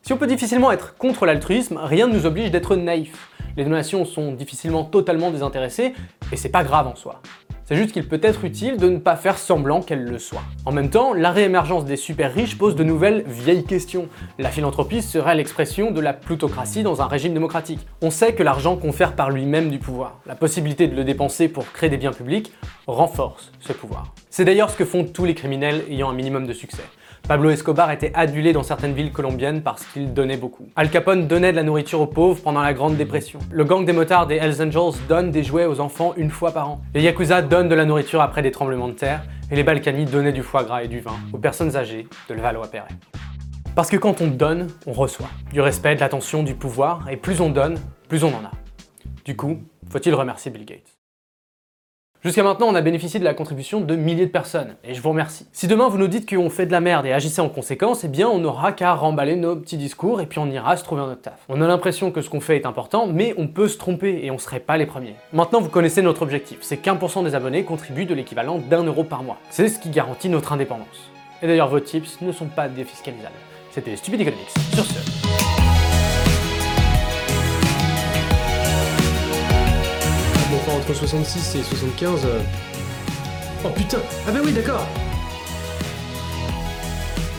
Si 0.00 0.14
on 0.14 0.16
peut 0.16 0.26
difficilement 0.26 0.72
être 0.72 0.96
contre 0.96 1.26
l'altruisme, 1.26 1.76
rien 1.76 2.06
ne 2.06 2.14
nous 2.14 2.24
oblige 2.24 2.50
d'être 2.50 2.74
naïf. 2.74 3.28
Les 3.56 3.64
donations 3.64 4.04
sont 4.04 4.32
difficilement 4.32 4.84
totalement 4.84 5.30
désintéressées, 5.30 5.94
et 6.32 6.36
c'est 6.36 6.48
pas 6.48 6.64
grave 6.64 6.86
en 6.86 6.94
soi. 6.94 7.20
C'est 7.64 7.76
juste 7.76 7.92
qu'il 7.92 8.06
peut 8.06 8.20
être 8.22 8.44
utile 8.44 8.76
de 8.76 8.88
ne 8.88 8.98
pas 8.98 9.16
faire 9.16 9.38
semblant 9.38 9.82
qu'elle 9.82 10.04
le 10.04 10.18
soit. 10.18 10.42
En 10.66 10.72
même 10.72 10.90
temps, 10.90 11.14
la 11.14 11.30
réémergence 11.30 11.84
des 11.84 11.96
super 11.96 12.34
riches 12.34 12.58
pose 12.58 12.74
de 12.74 12.84
nouvelles 12.84 13.24
vieilles 13.26 13.64
questions. 13.64 14.08
La 14.38 14.50
philanthropie 14.50 15.00
serait 15.00 15.36
l'expression 15.36 15.90
de 15.90 16.00
la 16.00 16.12
plutocratie 16.12 16.82
dans 16.82 17.00
un 17.02 17.06
régime 17.06 17.32
démocratique. 17.32 17.80
On 18.02 18.10
sait 18.10 18.34
que 18.34 18.42
l'argent 18.42 18.76
confère 18.76 19.14
par 19.14 19.30
lui-même 19.30 19.70
du 19.70 19.78
pouvoir. 19.78 20.18
La 20.26 20.34
possibilité 20.34 20.88
de 20.88 20.96
le 20.96 21.04
dépenser 21.04 21.48
pour 21.48 21.70
créer 21.72 21.88
des 21.88 21.98
biens 21.98 22.12
publics 22.12 22.52
renforce 22.86 23.52
ce 23.60 23.72
pouvoir. 23.72 24.12
C'est 24.28 24.44
d'ailleurs 24.44 24.70
ce 24.70 24.76
que 24.76 24.84
font 24.84 25.04
tous 25.04 25.24
les 25.24 25.34
criminels 25.34 25.84
ayant 25.88 26.10
un 26.10 26.14
minimum 26.14 26.46
de 26.46 26.52
succès. 26.52 26.82
Pablo 27.28 27.50
Escobar 27.50 27.90
était 27.92 28.10
adulé 28.14 28.52
dans 28.52 28.64
certaines 28.64 28.94
villes 28.94 29.12
colombiennes 29.12 29.62
parce 29.62 29.84
qu'il 29.86 30.12
donnait 30.12 30.36
beaucoup. 30.36 30.66
Al 30.74 30.90
Capone 30.90 31.28
donnait 31.28 31.52
de 31.52 31.56
la 31.56 31.62
nourriture 31.62 32.00
aux 32.00 32.06
pauvres 32.06 32.42
pendant 32.42 32.60
la 32.60 32.74
Grande 32.74 32.96
Dépression. 32.96 33.38
Le 33.50 33.64
gang 33.64 33.84
des 33.84 33.92
motards 33.92 34.26
des 34.26 34.36
Hells 34.36 34.60
Angels 34.60 35.00
donne 35.08 35.30
des 35.30 35.44
jouets 35.44 35.66
aux 35.66 35.80
enfants 35.80 36.14
une 36.16 36.30
fois 36.30 36.50
par 36.50 36.68
an. 36.68 36.82
Les 36.94 37.02
Yakuza 37.02 37.40
donnent 37.40 37.68
de 37.68 37.74
la 37.74 37.84
nourriture 37.84 38.20
après 38.20 38.42
des 38.42 38.50
tremblements 38.50 38.88
de 38.88 38.94
terre. 38.94 39.22
Et 39.50 39.56
les 39.56 39.62
Balkany 39.62 40.04
donnaient 40.04 40.32
du 40.32 40.42
foie 40.42 40.64
gras 40.64 40.82
et 40.82 40.88
du 40.88 41.00
vin 41.00 41.14
aux 41.32 41.38
personnes 41.38 41.76
âgées 41.76 42.06
de 42.28 42.34
Levallois-Perret. 42.34 42.88
Parce 43.74 43.88
que 43.88 43.96
quand 43.96 44.20
on 44.20 44.26
donne, 44.26 44.66
on 44.86 44.92
reçoit. 44.92 45.28
Du 45.52 45.60
respect, 45.60 45.94
de 45.94 46.00
l'attention, 46.00 46.42
du 46.42 46.54
pouvoir, 46.54 47.08
et 47.10 47.16
plus 47.16 47.40
on 47.40 47.50
donne, 47.50 47.78
plus 48.08 48.24
on 48.24 48.28
en 48.28 48.44
a. 48.44 48.50
Du 49.24 49.36
coup, 49.36 49.62
faut-il 49.88 50.14
remercier 50.14 50.50
Bill 50.50 50.64
Gates? 50.64 50.91
Jusqu'à 52.24 52.44
maintenant, 52.44 52.68
on 52.68 52.76
a 52.76 52.80
bénéficié 52.82 53.18
de 53.18 53.24
la 53.24 53.34
contribution 53.34 53.80
de 53.80 53.96
milliers 53.96 54.26
de 54.26 54.30
personnes, 54.30 54.76
et 54.84 54.94
je 54.94 55.02
vous 55.02 55.08
remercie. 55.08 55.48
Si 55.52 55.66
demain 55.66 55.88
vous 55.88 55.98
nous 55.98 56.06
dites 56.06 56.32
qu'on 56.32 56.50
fait 56.50 56.66
de 56.66 56.70
la 56.70 56.80
merde 56.80 57.04
et 57.04 57.12
agissez 57.12 57.40
en 57.40 57.48
conséquence, 57.48 58.04
eh 58.04 58.08
bien 58.08 58.28
on 58.28 58.38
n'aura 58.38 58.70
qu'à 58.70 58.94
remballer 58.94 59.34
nos 59.34 59.56
petits 59.56 59.76
discours 59.76 60.20
et 60.20 60.26
puis 60.26 60.38
on 60.38 60.48
ira 60.48 60.76
se 60.76 60.84
trouver 60.84 61.02
un 61.02 61.06
autre 61.06 61.22
taf. 61.22 61.40
On 61.48 61.60
a 61.60 61.66
l'impression 61.66 62.12
que 62.12 62.22
ce 62.22 62.30
qu'on 62.30 62.40
fait 62.40 62.54
est 62.54 62.64
important, 62.64 63.08
mais 63.08 63.34
on 63.38 63.48
peut 63.48 63.66
se 63.66 63.76
tromper 63.76 64.20
et 64.22 64.30
on 64.30 64.38
serait 64.38 64.60
pas 64.60 64.76
les 64.76 64.86
premiers. 64.86 65.16
Maintenant 65.32 65.60
vous 65.60 65.68
connaissez 65.68 66.00
notre 66.00 66.22
objectif, 66.22 66.58
c'est 66.60 66.76
qu'un 66.76 66.94
pour 66.94 67.10
cent 67.10 67.24
des 67.24 67.34
abonnés 67.34 67.64
contribuent 67.64 68.06
de 68.06 68.14
l'équivalent 68.14 68.58
d'un 68.58 68.84
euro 68.84 69.02
par 69.02 69.24
mois. 69.24 69.38
C'est 69.50 69.68
ce 69.68 69.80
qui 69.80 69.90
garantit 69.90 70.28
notre 70.28 70.52
indépendance. 70.52 71.10
Et 71.42 71.48
d'ailleurs 71.48 71.70
vos 71.70 71.80
tips 71.80 72.20
ne 72.20 72.30
sont 72.30 72.46
pas 72.46 72.68
défiscalisables. 72.68 73.34
C'était 73.72 73.96
Stupid 73.96 74.20
Economics. 74.20 74.50
Sur 74.74 74.84
ce... 74.84 75.21
entre 80.82 80.94
66 80.94 81.54
et 81.56 81.62
75. 81.62 82.20
euh, 82.24 82.40
Oh 83.64 83.68
putain 83.70 83.98
Ah 84.26 84.32
bah 84.32 84.40
oui 84.44 84.52
d'accord 84.52 84.86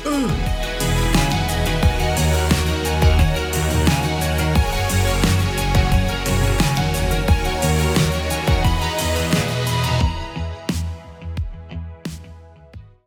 Euh. 0.05 0.27